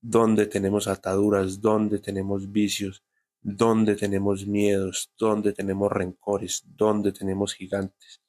dónde 0.01 0.45
tenemos 0.45 0.87
ataduras, 0.87 1.59
dónde 1.61 1.99
tenemos 1.99 2.51
vicios, 2.51 3.03
dónde 3.41 3.95
tenemos 3.95 4.45
miedos, 4.45 5.11
dónde 5.17 5.53
tenemos 5.53 5.91
rencores, 5.91 6.63
dónde 6.65 7.11
tenemos 7.11 7.53
gigantes, 7.53 8.21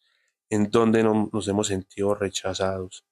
en 0.50 0.70
dónde 0.70 1.02
nos 1.02 1.48
hemos 1.48 1.66
sentido 1.66 2.14
rechazados. 2.14 3.04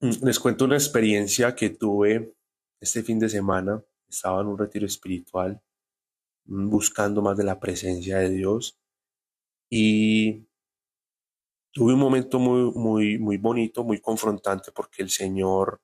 Mm, 0.00 0.24
les 0.24 0.38
cuento 0.38 0.64
una 0.66 0.76
experiencia 0.76 1.54
que 1.54 1.70
tuve 1.70 2.34
este 2.80 3.02
fin 3.02 3.18
de 3.18 3.28
semana. 3.28 3.82
Estaba 4.08 4.40
en 4.42 4.48
un 4.48 4.58
retiro 4.58 4.86
espiritual 4.86 5.60
mm, 6.46 6.68
buscando 6.70 7.22
más 7.22 7.36
de 7.36 7.44
la 7.44 7.58
presencia 7.60 8.18
de 8.18 8.30
Dios 8.30 8.78
y 9.70 10.46
tuve 11.72 11.94
un 11.94 12.00
momento 12.00 12.38
muy, 12.38 12.72
muy, 12.72 13.18
muy 13.18 13.36
bonito, 13.38 13.84
muy 13.84 14.00
confrontante 14.00 14.72
porque 14.72 15.02
el 15.02 15.10
Señor 15.10 15.80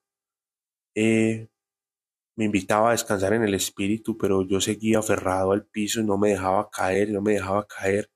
eh, 0.95 1.49
me 2.37 2.47
invitaba 2.47 2.91
a 2.91 2.93
descansar 2.93 3.35
en 3.35 3.45
el 3.45 3.55
espíritu, 3.55 4.17
pero 4.19 4.43
yo 4.47 4.61
seguía 4.61 5.01
aferrado 5.01 5.53
al 5.53 5.67
piso 5.67 6.01
y 6.01 6.05
no 6.05 6.19
me 6.19 6.31
dejaba 6.31 6.71
caer, 6.71 7.11
no 7.11 7.23
me 7.23 7.35
dejaba 7.35 7.67
caer 7.67 8.11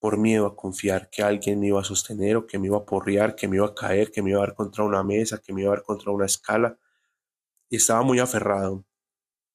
por 0.00 0.16
miedo 0.16 0.46
a 0.46 0.56
confiar 0.56 1.10
que 1.10 1.22
alguien 1.22 1.60
me 1.60 1.68
iba 1.68 1.80
a 1.80 1.84
sostener 1.84 2.36
o 2.36 2.46
que 2.46 2.58
me 2.58 2.66
iba 2.66 2.78
a 2.78 2.86
porrear, 2.86 3.36
que 3.36 3.46
me 3.46 3.56
iba 3.56 3.66
a 3.66 3.74
caer, 3.74 4.10
que 4.10 4.22
me 4.22 4.30
iba 4.30 4.42
a 4.42 4.46
dar 4.46 4.54
contra 4.54 4.82
una 4.82 5.04
mesa, 5.04 5.38
que 5.38 5.52
me 5.52 5.62
iba 5.62 5.72
a 5.72 5.76
dar 5.76 5.84
contra 5.84 6.10
una 6.10 6.24
escala. 6.24 6.78
Y 7.68 7.76
estaba 7.76 8.02
muy 8.02 8.18
aferrado, 8.18 8.86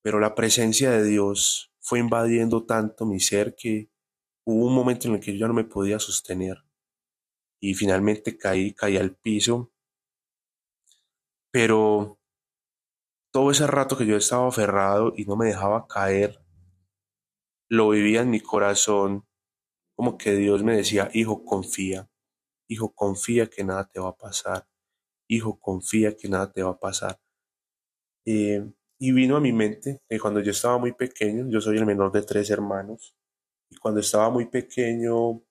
pero 0.04 0.20
la 0.20 0.36
presencia 0.36 0.92
de 0.92 1.04
Dios 1.04 1.74
fue 1.82 2.00
invadiendo 2.00 2.64
tanto 2.64 3.06
mi 3.06 3.20
ser 3.20 3.56
que 3.56 3.90
hubo 4.46 4.68
un 4.68 4.76
momento 4.76 5.08
en 5.08 5.16
el 5.16 5.20
que 5.20 5.34
yo 5.34 5.40
ya 5.40 5.48
no 5.48 5.56
me 5.56 5.64
podía 5.64 6.00
sostener. 6.00 6.64
Y 7.60 7.74
finalmente 7.74 8.38
caí, 8.38 8.74
caí 8.74 8.98
al 8.98 9.16
piso. 9.16 9.72
Pero 11.52 12.20
todo 13.32 13.50
ese 13.50 13.66
rato 13.66 13.98
que 13.98 14.06
yo 14.06 14.16
estaba 14.16 14.48
aferrado 14.48 15.12
y 15.16 15.26
no 15.26 15.36
me 15.36 15.48
dejaba 15.48 15.88
caer, 15.88 16.40
lo 17.68 17.90
vivía 17.90 18.22
en 18.22 18.30
mi 18.30 18.42
corazón 18.42 19.26
como 19.96 20.18
que 20.18 20.36
Dios 20.36 20.64
me 20.64 20.76
decía, 20.76 21.10
hijo, 21.14 21.44
confía, 21.46 22.10
hijo, 22.70 22.94
confía 22.94 23.48
que 23.48 23.64
nada 23.64 23.86
te 23.92 24.00
va 24.00 24.10
a 24.10 24.18
pasar, 24.18 24.68
hijo, 25.30 25.60
confía 25.60 26.16
que 26.18 26.30
nada 26.30 26.52
te 26.52 26.64
va 26.64 26.72
a 26.72 26.80
pasar. 26.80 27.20
Eh, 28.26 28.66
y 29.00 29.12
vino 29.12 29.38
a 29.38 29.42
mi 29.42 29.54
mente 29.54 30.02
que 30.10 30.20
cuando 30.20 30.40
yo 30.42 30.52
estaba 30.52 30.78
muy 30.78 30.94
pequeño, 30.94 31.48
yo 31.50 31.62
soy 31.62 31.78
el 31.78 31.86
menor 31.86 32.12
de 32.12 32.24
tres 32.24 32.50
hermanos, 32.50 33.16
y 33.70 33.78
cuando 33.78 34.00
estaba 34.02 34.30
muy 34.30 34.48
pequeño 34.48 35.42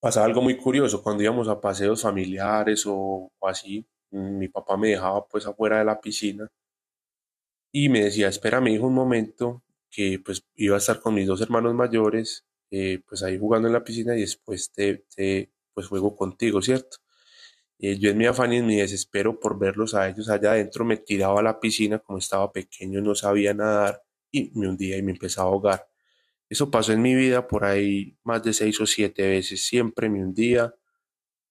pasaba 0.00 0.26
algo 0.26 0.42
muy 0.42 0.56
curioso, 0.56 1.02
cuando 1.02 1.22
íbamos 1.22 1.48
a 1.48 1.60
paseos 1.60 2.02
familiares 2.02 2.84
o 2.86 3.30
así, 3.42 3.86
mi 4.10 4.48
papá 4.48 4.76
me 4.76 4.88
dejaba 4.88 5.26
pues 5.26 5.46
afuera 5.46 5.78
de 5.78 5.84
la 5.84 6.00
piscina 6.00 6.48
y 7.72 7.88
me 7.88 8.04
decía, 8.04 8.28
espera 8.28 8.60
mi 8.60 8.74
hijo 8.74 8.86
un 8.86 8.94
momento, 8.94 9.62
que 9.90 10.20
pues 10.24 10.44
iba 10.56 10.76
a 10.76 10.78
estar 10.78 11.00
con 11.00 11.14
mis 11.14 11.26
dos 11.26 11.40
hermanos 11.40 11.74
mayores, 11.74 12.46
eh, 12.70 13.02
pues 13.08 13.22
ahí 13.22 13.38
jugando 13.38 13.68
en 13.68 13.74
la 13.74 13.84
piscina 13.84 14.16
y 14.16 14.20
después 14.22 14.72
te, 14.72 15.04
te 15.14 15.52
pues 15.74 15.88
juego 15.88 16.16
contigo, 16.16 16.62
¿cierto? 16.62 16.98
Eh, 17.78 17.98
yo 17.98 18.10
en 18.10 18.18
mi 18.18 18.26
afán 18.26 18.52
y 18.52 18.58
en 18.58 18.66
mi 18.66 18.76
desespero 18.76 19.40
por 19.40 19.58
verlos 19.58 19.94
a 19.94 20.08
ellos 20.08 20.28
allá 20.28 20.52
adentro 20.52 20.84
me 20.84 20.98
tiraba 20.98 21.40
a 21.40 21.42
la 21.42 21.58
piscina 21.60 21.98
como 21.98 22.18
estaba 22.18 22.52
pequeño, 22.52 23.00
no 23.00 23.14
sabía 23.14 23.54
nadar 23.54 24.02
y 24.30 24.50
me 24.54 24.68
hundía 24.68 24.98
y 24.98 25.02
me 25.02 25.12
empezaba 25.12 25.48
a 25.48 25.52
ahogar. 25.52 25.88
Eso 26.50 26.70
pasó 26.70 26.92
en 26.92 27.02
mi 27.02 27.14
vida 27.14 27.46
por 27.48 27.64
ahí 27.64 28.18
más 28.24 28.42
de 28.44 28.52
seis 28.54 28.80
o 28.80 28.86
siete 28.86 29.28
veces, 29.28 29.66
siempre 29.66 30.08
me 30.10 30.22
hundía, 30.24 30.74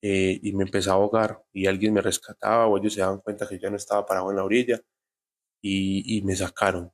eh, 0.02 0.39
y 0.43 0.54
me 0.54 0.63
empezaba 0.65 0.97
a 0.97 0.99
ahogar 1.04 1.43
y 1.54 1.67
alguien 1.67 1.93
me 1.93 2.02
rescataba 2.02 2.67
o 2.67 2.78
ellos 2.78 2.93
se 2.93 3.02
daban 3.02 3.19
cuenta 3.21 3.47
que 3.47 3.60
ya 3.60 3.69
no 3.69 3.78
estaba 3.78 4.06
parado 4.06 4.30
en 4.32 4.38
la 4.38 4.43
orilla 4.45 4.82
y, 5.62 6.17
y 6.17 6.21
me 6.23 6.36
sacaron. 6.36 6.91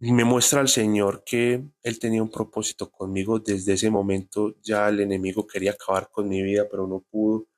Y 0.00 0.12
me 0.12 0.24
muestra 0.24 0.60
al 0.60 0.68
Señor 0.68 1.24
que 1.24 1.64
Él 1.82 1.98
tenía 1.98 2.22
un 2.22 2.30
propósito 2.30 2.90
conmigo. 2.90 3.40
Desde 3.40 3.72
ese 3.72 3.90
momento 3.90 4.54
ya 4.62 4.88
el 4.88 5.00
enemigo 5.00 5.46
quería 5.46 5.72
acabar 5.72 6.08
con 6.10 6.28
mi 6.28 6.42
vida, 6.42 6.68
pero 6.70 6.86
no 6.86 7.00
pudo. 7.00 7.48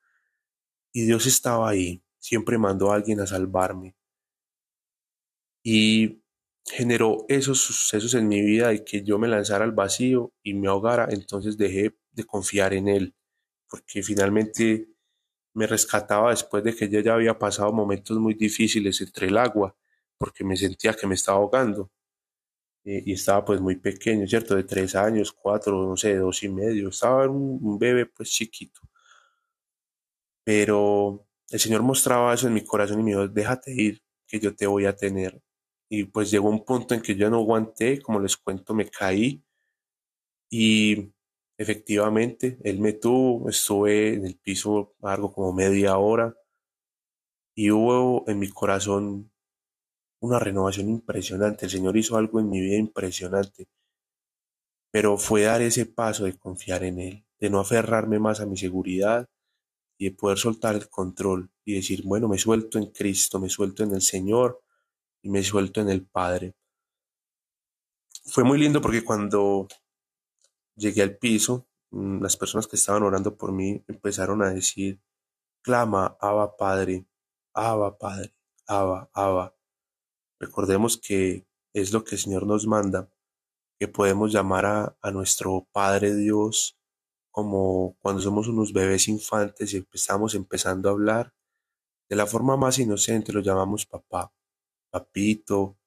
Y 0.93 1.05
Dios 1.05 1.25
estaba 1.27 1.69
ahí. 1.69 2.03
Siempre 2.17 2.57
mandó 2.57 2.91
a 2.91 2.95
alguien 2.95 3.19
a 3.19 3.27
salvarme. 3.27 3.95
Y 5.63 6.21
generó 6.65 7.25
esos 7.27 7.59
sucesos 7.61 8.13
en 8.15 8.27
mi 8.27 8.41
vida 8.41 8.69
de 8.69 8.83
que 8.83 9.03
yo 9.03 9.19
me 9.19 9.27
lanzara 9.27 9.65
al 9.65 9.71
vacío 9.71 10.33
y 10.43 10.53
me 10.53 10.67
ahogara, 10.67 11.07
entonces 11.11 11.57
dejé 11.57 11.95
de 12.11 12.23
confiar 12.23 12.73
en 12.73 12.87
él, 12.87 13.15
porque 13.69 14.03
finalmente 14.03 14.89
me 15.53 15.67
rescataba 15.67 16.31
después 16.31 16.63
de 16.63 16.75
que 16.75 16.89
yo 16.89 16.99
ya 17.01 17.13
había 17.15 17.37
pasado 17.37 17.73
momentos 17.73 18.17
muy 18.19 18.33
difíciles 18.35 19.01
entre 19.01 19.27
el 19.27 19.37
agua, 19.37 19.75
porque 20.17 20.43
me 20.43 20.57
sentía 20.57 20.93
que 20.93 21.07
me 21.07 21.15
estaba 21.15 21.39
ahogando. 21.39 21.91
Eh, 22.83 23.03
y 23.05 23.13
estaba 23.13 23.45
pues 23.45 23.61
muy 23.61 23.75
pequeño, 23.77 24.27
¿cierto? 24.27 24.55
De 24.55 24.63
tres 24.63 24.95
años, 24.95 25.31
cuatro, 25.31 25.87
no 25.87 25.97
sé, 25.97 26.15
dos 26.15 26.43
y 26.43 26.49
medio. 26.49 26.89
Estaba 26.89 27.27
un, 27.29 27.59
un 27.61 27.79
bebé 27.79 28.05
pues 28.07 28.31
chiquito. 28.31 28.81
Pero 30.43 31.27
el 31.49 31.59
Señor 31.59 31.81
mostraba 31.83 32.33
eso 32.33 32.47
en 32.47 32.53
mi 32.53 32.63
corazón 32.63 32.99
y 32.99 33.03
me 33.03 33.11
dijo, 33.11 33.27
déjate 33.27 33.71
ir, 33.73 34.01
que 34.27 34.39
yo 34.39 34.55
te 34.55 34.67
voy 34.67 34.85
a 34.85 34.95
tener. 34.95 35.41
Y 35.89 36.05
pues 36.05 36.31
llegó 36.31 36.49
un 36.49 36.63
punto 36.65 36.93
en 36.95 37.01
que 37.01 37.15
yo 37.15 37.29
no 37.29 37.37
aguanté, 37.39 37.99
como 38.01 38.19
les 38.19 38.37
cuento, 38.37 38.73
me 38.73 38.89
caí 38.89 39.43
y 40.51 41.11
efectivamente 41.57 42.59
él 42.63 42.79
me 42.79 42.93
tuvo, 42.93 43.49
estuve 43.49 44.13
en 44.13 44.25
el 44.27 44.37
piso 44.37 44.93
algo 45.01 45.31
como 45.33 45.53
media 45.53 45.97
hora 45.97 46.35
y 47.55 47.71
hubo 47.71 48.27
en 48.27 48.39
mi 48.39 48.49
corazón 48.49 49.30
una 50.21 50.39
renovación 50.39 50.89
impresionante. 50.89 51.65
El 51.65 51.71
Señor 51.71 51.97
hizo 51.97 52.15
algo 52.15 52.39
en 52.39 52.49
mi 52.49 52.61
vida 52.61 52.77
impresionante, 52.77 53.67
pero 54.91 55.17
fue 55.17 55.43
dar 55.43 55.61
ese 55.61 55.85
paso 55.85 56.25
de 56.25 56.37
confiar 56.37 56.83
en 56.83 56.99
Él, 56.99 57.25
de 57.39 57.49
no 57.49 57.59
aferrarme 57.59 58.19
más 58.19 58.39
a 58.39 58.45
mi 58.45 58.57
seguridad 58.57 59.29
y 59.97 60.09
de 60.09 60.15
poder 60.15 60.37
soltar 60.37 60.75
el 60.75 60.89
control 60.89 61.51
y 61.65 61.75
decir, 61.75 62.03
bueno, 62.05 62.27
me 62.27 62.37
suelto 62.37 62.77
en 62.77 62.87
Cristo, 62.87 63.39
me 63.39 63.49
suelto 63.49 63.83
en 63.83 63.93
el 63.93 64.01
Señor 64.01 64.63
y 65.21 65.29
me 65.29 65.43
suelto 65.43 65.81
en 65.81 65.89
el 65.89 66.05
Padre. 66.05 66.55
Fue 68.25 68.43
muy 68.43 68.59
lindo 68.59 68.81
porque 68.81 69.03
cuando 69.03 69.67
llegué 70.75 71.01
al 71.01 71.17
piso, 71.17 71.67
mm, 71.91 72.21
las 72.21 72.37
personas 72.37 72.67
que 72.67 72.75
estaban 72.75 73.03
orando 73.03 73.35
por 73.35 73.51
mí 73.51 73.83
empezaron 73.87 74.43
a 74.43 74.51
decir, 74.51 75.01
clama, 75.61 76.17
Abba 76.19 76.55
Padre, 76.57 77.05
Abba 77.53 77.97
Padre, 77.97 78.33
Abba, 78.67 79.09
Abba. 79.13 79.55
Recordemos 80.41 80.97
que 80.97 81.45
es 81.71 81.93
lo 81.93 82.03
que 82.03 82.15
el 82.15 82.21
Señor 82.21 82.47
nos 82.47 82.65
manda, 82.65 83.07
que 83.79 83.87
podemos 83.87 84.33
llamar 84.33 84.65
a, 84.65 84.97
a 84.99 85.11
nuestro 85.11 85.67
Padre 85.71 86.15
Dios 86.15 86.79
como 87.29 87.95
cuando 87.99 88.23
somos 88.23 88.47
unos 88.47 88.73
bebés 88.73 89.07
infantes 89.07 89.71
y 89.71 89.77
empezamos 89.77 90.33
empezando 90.33 90.89
a 90.89 90.93
hablar, 90.93 91.35
de 92.09 92.15
la 92.15 92.25
forma 92.25 92.57
más 92.57 92.79
inocente 92.79 93.31
lo 93.31 93.41
llamamos 93.41 93.85
papá, 93.85 94.33
papito, 94.89 95.77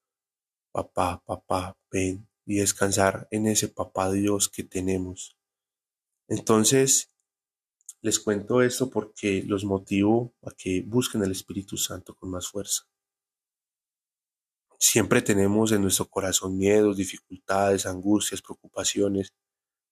papá, 0.71 1.21
papá, 1.27 1.77
ven 1.91 2.29
y 2.47 2.59
descansar 2.59 3.27
en 3.33 3.49
ese 3.49 3.67
papá 3.67 4.13
Dios 4.13 4.49
que 4.49 4.63
tenemos. 4.63 5.37
Entonces, 6.29 7.13
les 8.03 8.21
cuento 8.21 8.63
esto 8.63 8.89
porque 8.89 9.43
los 9.43 9.65
motivo 9.65 10.33
a 10.43 10.53
que 10.53 10.83
busquen 10.87 11.25
el 11.25 11.33
Espíritu 11.33 11.77
Santo 11.77 12.15
con 12.15 12.31
más 12.31 12.47
fuerza. 12.47 12.85
Siempre 14.87 15.23
tenemos 15.23 15.73
en 15.73 15.81
nuestro 15.81 16.11
corazón 16.11 16.59
miedos, 16.59 16.99
dificultades, 16.99 17.87
angustias, 17.87 18.43
preocupaciones, 18.43 19.33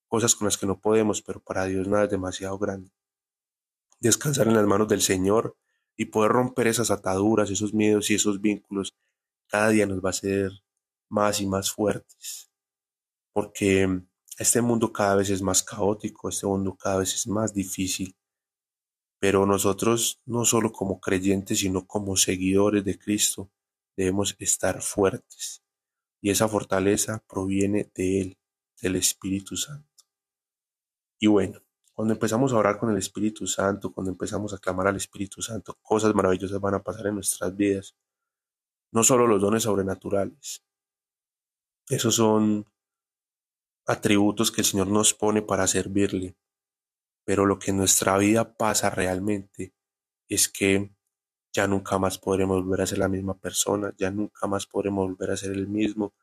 cosas 0.07 0.35
con 0.35 0.44
las 0.44 0.59
que 0.59 0.66
no 0.66 0.78
podemos, 0.78 1.22
pero 1.22 1.42
para 1.42 1.64
Dios 1.64 1.88
nada 1.88 2.05
es 2.05 2.11
demasiado 2.11 2.59
grande. 2.59 2.90
Descansar 4.00 4.48
en 4.48 4.55
las 4.55 4.66
manos 4.66 4.88
del 4.88 5.00
Señor 5.00 5.57
y 5.96 6.05
poder 6.05 6.33
romper 6.33 6.66
esas 6.66 6.90
ataduras, 6.90 7.50
esos 7.50 7.72
miedos 7.72 8.11
y 8.11 8.16
esos 8.16 8.42
vínculos, 8.42 8.92
cada 9.48 9.70
día 9.70 9.87
nos 9.87 10.05
va 10.05 10.11
a 10.11 10.11
hacer 10.11 10.52
más 11.09 11.40
y 11.40 11.46
más 11.46 11.72
fuertes. 11.72 12.50
Porque 13.33 14.02
este 14.38 14.61
mundo 14.61 14.92
cada 14.92 15.16
vez 15.16 15.31
es 15.31 15.40
más 15.40 15.62
caótico, 15.62 16.28
este 16.28 16.46
mundo 16.46 16.76
cada 16.76 16.98
vez 16.98 17.14
es 17.14 17.26
más 17.26 17.55
difícil. 17.55 18.14
Pero 19.18 19.46
nosotros, 19.46 20.20
no 20.26 20.44
solo 20.44 20.70
como 20.70 21.00
creyentes, 21.00 21.61
sino 21.61 21.87
como 21.87 22.14
seguidores 22.18 22.85
de 22.85 22.98
Cristo, 22.98 23.50
debemos 23.96 24.37
estar 24.38 24.83
fuertes. 24.83 25.62
Y 26.20 26.31
esa 26.31 26.48
fortaleza 26.48 27.22
proviene 27.28 27.90
de 27.94 28.20
Él, 28.20 28.38
del 28.81 28.96
Espíritu 28.96 29.57
Santo. 29.57 29.88
Y 31.18 31.26
bueno, 31.26 31.61
cuando 31.92 32.14
empezamos 32.14 32.52
a 32.52 32.57
orar 32.57 32.78
con 32.78 32.90
el 32.90 32.98
Espíritu 32.98 33.46
Santo, 33.46 33.92
cuando 33.92 34.11
empezamos 34.11 34.55
a 34.55 34.59
clamar 34.59 34.88
al 34.88 34.96
Espíritu 34.96 35.42
Santo, 35.42 35.78
cosas 35.83 36.14
maravillosas 36.14 36.61
van 36.61 36.74
a 36.74 36.83
pasar 36.83 37.07
en 37.09 37.16
nuestras 37.16 37.55
vidas. 37.55 37.96
No 38.92 39.05
solo 39.05 39.26
los 39.26 39.40
dones 39.40 39.64
sobrenaturales. 39.64 40.64
Esos 41.88 42.14
son 42.16 42.66
atributos 43.87 44.50
que 44.50 44.62
el 44.62 44.66
Señor 44.66 44.87
nos 44.88 45.14
pone 45.14 45.42
para 45.42 45.66
servirle. 45.66 46.37
Pero 47.24 47.46
lo 47.46 47.59
que 47.59 47.70
en 47.70 47.76
nuestra 47.76 48.16
vida 48.18 48.57
pasa 48.57 48.90
realmente 48.90 49.74
es 50.28 50.48
que 50.48 50.94
ya 51.52 51.66
nunca 51.66 51.98
más 51.98 52.18
podremos 52.18 52.62
volver 52.62 52.80
a 52.80 52.86
ser 52.86 52.98
la 52.98 53.08
misma 53.08 53.34
persona, 53.34 53.92
ya 53.98 54.10
nunca 54.10 54.46
más 54.46 54.66
podremos 54.66 55.08
volver 55.08 55.32
a 55.32 55.36
ser 55.36 55.52
el 55.52 55.68
mismo, 55.68 56.14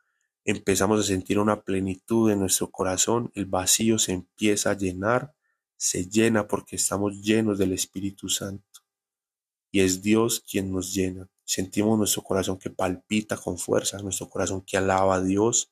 empezamos 0.44 1.00
a 1.00 1.04
sentir 1.04 1.38
una 1.38 1.62
plenitud 1.62 2.32
en 2.32 2.40
nuestro 2.40 2.72
corazón, 2.72 3.32
el 3.36 3.46
vacío 3.46 4.00
se 4.00 4.14
empieza 4.14 4.72
a 4.72 4.78
llenar, 4.78 5.34
se 5.78 6.10
llena 6.10 6.48
porque 6.48 6.76
estamos 6.76 7.22
llenos 7.22 7.58
del 7.58 7.74
Espíritu 7.74 8.28
Santo. 8.28 8.66
Y 9.72 9.82
es 9.82 10.02
Dios 10.02 10.44
quien 10.50 10.72
nos 10.72 10.94
llena. 10.94 11.30
Sentimos 11.46 11.98
nuestro 11.98 12.24
corazón 12.24 12.58
que 12.58 12.72
palpita 12.72 13.38
con 13.38 13.58
fuerza, 13.58 14.00
nuestro 14.00 14.30
corazón 14.30 14.62
que 14.62 14.78
alaba 14.78 15.16
a 15.16 15.22
Dios, 15.22 15.72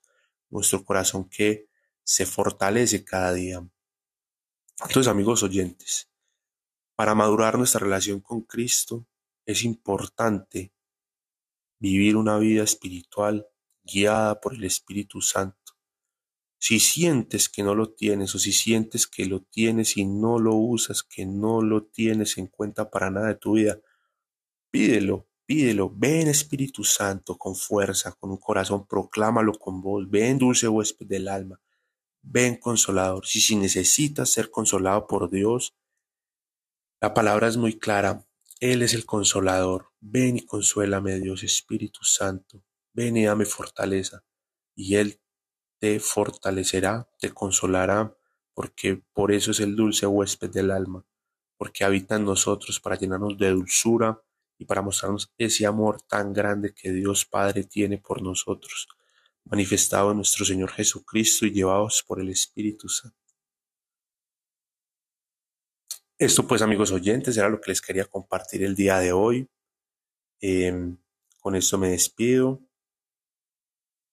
nuestro 0.49 0.83
corazón 0.85 1.27
que 1.27 1.67
se 2.03 2.25
fortalece 2.25 3.03
cada 3.03 3.33
día. 3.33 3.67
Entonces, 4.81 5.07
amigos 5.07 5.41
oyentes, 5.41 6.07
para 6.95 7.15
madurar 7.15 7.57
nuestra 7.57 7.79
relación 7.79 8.21
con 8.21 8.41
Cristo 8.41 9.05
es 9.47 9.63
importante 9.63 10.73
vivir 11.79 12.17
una 12.17 12.37
vida 12.37 12.63
espiritual 12.63 13.47
guiada 13.81 14.41
por 14.41 14.53
el 14.53 14.65
Espíritu 14.65 15.21
Santo. 15.21 15.73
Si 16.59 16.79
sientes 16.79 17.47
que 17.47 17.63
no 17.63 17.73
lo 17.73 17.93
tienes 17.93 18.35
o 18.35 18.39
si 18.39 18.51
sientes 18.51 19.07
que 19.07 19.25
lo 19.25 19.41
tienes 19.41 19.95
y 19.95 20.05
no 20.05 20.37
lo 20.37 20.55
usas, 20.55 21.01
que 21.01 21.25
no 21.25 21.61
lo 21.61 21.85
tienes 21.85 22.37
en 22.37 22.47
cuenta 22.47 22.89
para 22.89 23.09
nada 23.09 23.27
de 23.27 23.35
tu 23.35 23.53
vida, 23.53 23.79
pídelo, 24.69 25.29
pídelo. 25.45 25.93
Ven 25.95 26.27
Espíritu 26.27 26.83
Santo 26.83 27.37
con 27.37 27.55
fuerza, 27.55 28.11
con 28.19 28.31
un 28.31 28.37
corazón, 28.37 28.85
proclámalo 28.85 29.53
con 29.53 29.81
voz. 29.81 30.09
Ven 30.09 30.39
dulce 30.39 30.67
huésped 30.67 31.07
del 31.07 31.29
alma. 31.29 31.61
Ven 32.21 32.57
consolador. 32.57 33.25
Si, 33.25 33.39
si 33.39 33.55
necesitas 33.55 34.29
ser 34.29 34.51
consolado 34.51 35.07
por 35.07 35.29
Dios, 35.29 35.73
la 36.99 37.13
palabra 37.13 37.47
es 37.47 37.55
muy 37.55 37.79
clara. 37.79 38.26
Él 38.59 38.81
es 38.81 38.95
el 38.95 39.05
consolador. 39.05 39.91
Ven 39.99 40.37
y 40.37 40.45
consuélame, 40.45 41.19
Dios 41.19 41.43
Espíritu 41.43 42.03
Santo. 42.03 42.63
Ven 42.93 43.15
y 43.15 43.25
dame 43.25 43.45
fortaleza, 43.45 44.23
y 44.75 44.95
Él 44.95 45.21
te 45.79 45.99
fortalecerá, 45.99 47.07
te 47.19 47.31
consolará, 47.31 48.17
porque 48.55 49.03
por 49.13 49.31
eso 49.31 49.51
es 49.51 49.59
el 49.59 49.75
dulce 49.75 50.07
huésped 50.07 50.49
del 50.49 50.71
alma, 50.71 51.05
porque 51.57 51.83
habita 51.83 52.15
en 52.15 52.25
nosotros 52.25 52.79
para 52.79 52.97
llenarnos 52.97 53.37
de 53.37 53.51
dulzura 53.51 54.23
y 54.57 54.65
para 54.65 54.81
mostrarnos 54.81 55.31
ese 55.37 55.67
amor 55.67 56.01
tan 56.01 56.33
grande 56.33 56.73
que 56.73 56.91
Dios 56.91 57.25
Padre 57.25 57.63
tiene 57.63 57.99
por 57.99 58.23
nosotros, 58.23 58.87
manifestado 59.43 60.09
en 60.09 60.17
nuestro 60.17 60.43
Señor 60.43 60.71
Jesucristo 60.71 61.45
y 61.45 61.51
llevados 61.51 62.03
por 62.07 62.19
el 62.19 62.29
Espíritu 62.29 62.89
Santo. 62.89 63.26
Esto 66.19 66.47
pues 66.47 66.63
amigos 66.63 66.91
oyentes 66.91 67.37
era 67.37 67.47
lo 67.47 67.61
que 67.61 67.69
les 67.69 67.81
quería 67.81 68.05
compartir 68.05 68.63
el 68.63 68.75
día 68.75 68.97
de 68.97 69.11
hoy. 69.11 69.47
Em, 70.41 70.97
con 71.39 71.55
esto 71.55 71.77
me 71.77 71.89
despido. 71.89 72.59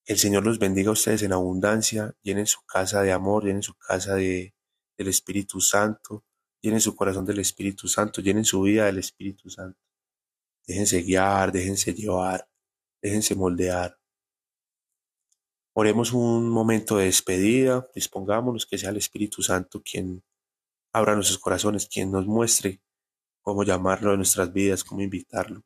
El 0.05 0.18
Señor 0.18 0.44
los 0.44 0.59
bendiga 0.59 0.90
a 0.90 0.92
ustedes 0.92 1.22
en 1.22 1.32
abundancia, 1.32 2.14
llenen 2.22 2.46
su 2.46 2.61
casa 2.66 3.00
de 3.00 3.12
amor, 3.12 3.44
llenen 3.44 3.62
su 3.62 3.74
casa 3.74 4.16
de, 4.16 4.55
del 4.98 5.09
Espíritu 5.09 5.62
Santo, 5.62 6.24
llenen 6.61 6.82
su 6.82 6.94
corazón 6.94 7.24
del 7.24 7.38
Espíritu 7.38 7.88
Santo, 7.88 8.20
llenen 8.20 8.44
su 8.44 8.61
vida 8.61 8.84
del 8.84 8.98
Espíritu 8.98 9.48
Santo. 9.48 9.80
Déjense 10.66 11.00
guiar, 11.00 11.52
déjense 11.52 11.94
llevar, 11.94 12.46
déjense 13.00 13.34
moldear. 13.34 13.98
Oremos 15.72 16.12
un 16.12 16.50
momento 16.50 16.98
de 16.98 17.07
despedida, 17.07 17.88
dispongámonos 17.94 18.66
que 18.66 18.76
sea 18.76 18.90
el 18.90 18.98
Espíritu 18.98 19.42
Santo 19.42 19.82
quien 19.82 20.22
abra 20.95 21.16
nuestros 21.16 21.38
corazones, 21.38 21.88
quien 21.88 22.12
nos 22.12 22.26
muestre 22.26 22.80
cómo 23.42 23.64
llamarlo 23.64 24.12
en 24.12 24.18
nuestras 24.18 24.53
vidas, 24.53 24.84
cómo 24.84 25.03
invitarlo. 25.03 25.62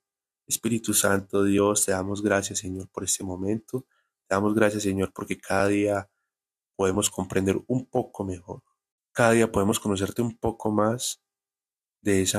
Espíritu 0.46 0.94
Santo, 0.94 1.44
Dios, 1.44 1.84
te 1.84 1.92
damos 1.92 2.22
gracias, 2.22 2.60
Señor, 2.60 2.88
por 2.88 3.04
este 3.04 3.22
momento. 3.22 3.86
Te 4.26 4.34
damos 4.34 4.54
gracias, 4.54 4.84
Señor, 4.84 5.12
porque 5.12 5.36
cada 5.36 5.68
día 5.68 6.10
podemos 6.76 7.10
comprender 7.10 7.60
un 7.66 7.84
poco 7.84 8.24
mejor. 8.24 8.62
Cada 9.12 9.32
día 9.32 9.52
podemos 9.52 9.78
conocerte 9.78 10.22
un 10.22 10.34
poco 10.38 10.70
más 10.72 11.22
de 12.00 12.22
ese 12.22 12.38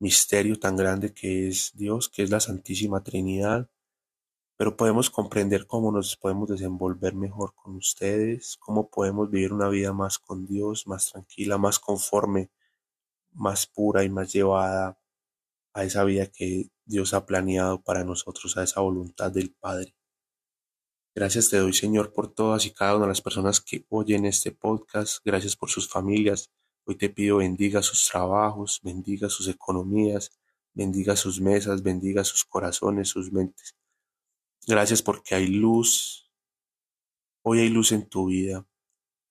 misterio 0.00 0.58
tan 0.58 0.76
grande 0.76 1.12
que 1.12 1.48
es 1.48 1.72
Dios, 1.74 2.08
que 2.08 2.22
es 2.22 2.30
la 2.30 2.40
Santísima 2.40 3.02
Trinidad, 3.04 3.68
pero 4.56 4.76
podemos 4.76 5.10
comprender 5.10 5.66
cómo 5.66 5.90
nos 5.92 6.16
podemos 6.16 6.48
desenvolver 6.48 7.14
mejor 7.14 7.54
con 7.54 7.76
ustedes, 7.76 8.56
cómo 8.58 8.88
podemos 8.88 9.30
vivir 9.30 9.52
una 9.52 9.68
vida 9.68 9.92
más 9.92 10.18
con 10.18 10.46
Dios, 10.46 10.86
más 10.86 11.10
tranquila, 11.10 11.58
más 11.58 11.78
conforme, 11.78 12.50
más 13.32 13.66
pura 13.66 14.04
y 14.04 14.10
más 14.10 14.32
llevada 14.32 14.98
a 15.74 15.84
esa 15.84 16.04
vida 16.04 16.26
que 16.26 16.70
Dios 16.84 17.14
ha 17.14 17.26
planeado 17.26 17.82
para 17.82 18.04
nosotros, 18.04 18.56
a 18.56 18.62
esa 18.62 18.80
voluntad 18.80 19.32
del 19.32 19.52
Padre. 19.52 19.94
Gracias 21.16 21.50
te 21.50 21.58
doy, 21.58 21.72
Señor, 21.72 22.12
por 22.12 22.32
todas 22.32 22.66
y 22.66 22.72
cada 22.72 22.96
una 22.96 23.06
de 23.06 23.10
las 23.10 23.20
personas 23.20 23.60
que 23.60 23.84
oyen 23.88 24.24
este 24.24 24.52
podcast. 24.52 25.18
Gracias 25.24 25.56
por 25.56 25.70
sus 25.70 25.88
familias. 25.88 26.50
Hoy 26.86 26.96
te 26.96 27.08
pido 27.08 27.38
bendiga 27.38 27.82
sus 27.82 28.06
trabajos, 28.08 28.80
bendiga 28.82 29.28
sus 29.28 29.48
economías, 29.48 30.32
bendiga 30.74 31.16
sus 31.16 31.40
mesas, 31.40 31.82
bendiga 31.82 32.24
sus 32.24 32.44
corazones, 32.44 33.08
sus 33.08 33.32
mentes. 33.32 33.74
Gracias 34.66 35.02
porque 35.02 35.34
hay 35.34 35.48
luz. 35.48 36.30
Hoy 37.42 37.60
hay 37.60 37.68
luz 37.68 37.92
en 37.92 38.08
tu 38.08 38.28
vida. 38.28 38.66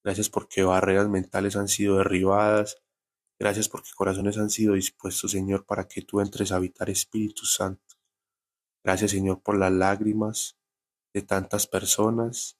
Gracias 0.04 0.28
porque 0.28 0.62
barreras 0.62 1.08
mentales 1.08 1.56
han 1.56 1.66
sido 1.66 1.98
derribadas. 1.98 2.80
Gracias 3.40 3.68
porque 3.68 3.90
corazones 3.96 4.38
han 4.38 4.50
sido 4.50 4.74
dispuestos, 4.74 5.32
Señor, 5.32 5.66
para 5.66 5.88
que 5.88 6.02
tú 6.02 6.20
entres 6.20 6.52
a 6.52 6.56
habitar 6.56 6.88
Espíritu 6.88 7.46
Santo. 7.46 7.96
Gracias, 8.84 9.10
Señor, 9.10 9.42
por 9.42 9.58
las 9.58 9.72
lágrimas 9.72 10.56
de 11.12 11.22
tantas 11.22 11.66
personas. 11.66 12.56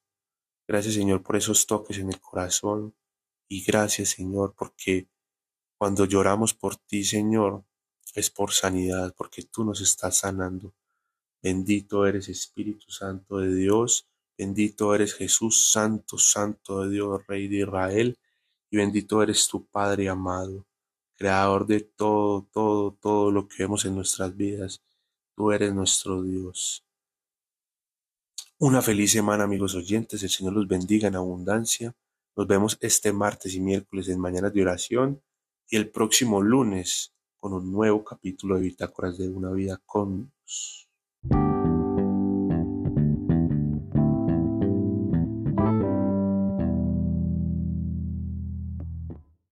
Gracias, 0.66 0.94
Señor, 0.94 1.22
por 1.22 1.36
esos 1.36 1.66
toques 1.68 1.98
en 1.98 2.08
el 2.08 2.20
corazón. 2.20 2.96
Y 3.48 3.62
gracias, 3.62 4.08
Señor, 4.10 4.54
porque 4.56 5.08
cuando 5.78 6.06
lloramos 6.06 6.54
por 6.54 6.76
ti, 6.76 7.04
Señor, 7.04 7.64
es 8.14 8.30
por 8.30 8.52
sanidad, 8.52 9.14
porque 9.16 9.44
tú 9.44 9.64
nos 9.64 9.80
estás 9.80 10.18
sanando. 10.18 10.74
Bendito 11.44 12.06
eres 12.06 12.30
Espíritu 12.30 12.90
Santo 12.90 13.36
de 13.36 13.54
Dios, 13.54 14.08
bendito 14.38 14.94
eres 14.94 15.12
Jesús 15.12 15.70
Santo, 15.70 16.16
Santo 16.16 16.80
de 16.80 16.90
Dios, 16.92 17.20
Rey 17.28 17.48
de 17.48 17.58
Israel, 17.58 18.18
y 18.70 18.78
bendito 18.78 19.22
eres 19.22 19.46
tu 19.46 19.66
Padre 19.66 20.08
amado, 20.08 20.64
Creador 21.14 21.66
de 21.66 21.80
todo, 21.80 22.48
todo, 22.50 22.92
todo 22.92 23.30
lo 23.30 23.46
que 23.46 23.56
vemos 23.58 23.84
en 23.84 23.94
nuestras 23.94 24.34
vidas. 24.34 24.82
Tú 25.36 25.52
eres 25.52 25.74
nuestro 25.74 26.22
Dios. 26.22 26.82
Una 28.58 28.80
feliz 28.80 29.12
semana, 29.12 29.44
amigos 29.44 29.74
oyentes. 29.74 30.22
El 30.22 30.30
Señor 30.30 30.54
los 30.54 30.66
bendiga 30.66 31.08
en 31.08 31.16
abundancia. 31.16 31.94
Nos 32.34 32.46
vemos 32.46 32.78
este 32.80 33.12
martes 33.12 33.54
y 33.54 33.60
miércoles 33.60 34.08
en 34.08 34.18
Mañanas 34.18 34.54
de 34.54 34.62
Oración 34.62 35.22
y 35.68 35.76
el 35.76 35.90
próximo 35.90 36.40
lunes 36.40 37.12
con 37.38 37.52
un 37.52 37.70
nuevo 37.70 38.02
capítulo 38.02 38.56
de 38.56 38.62
Bitácoras 38.62 39.18
de 39.18 39.28
una 39.28 39.50
vida 39.50 39.78
con 39.84 40.32
Dios. 40.46 40.83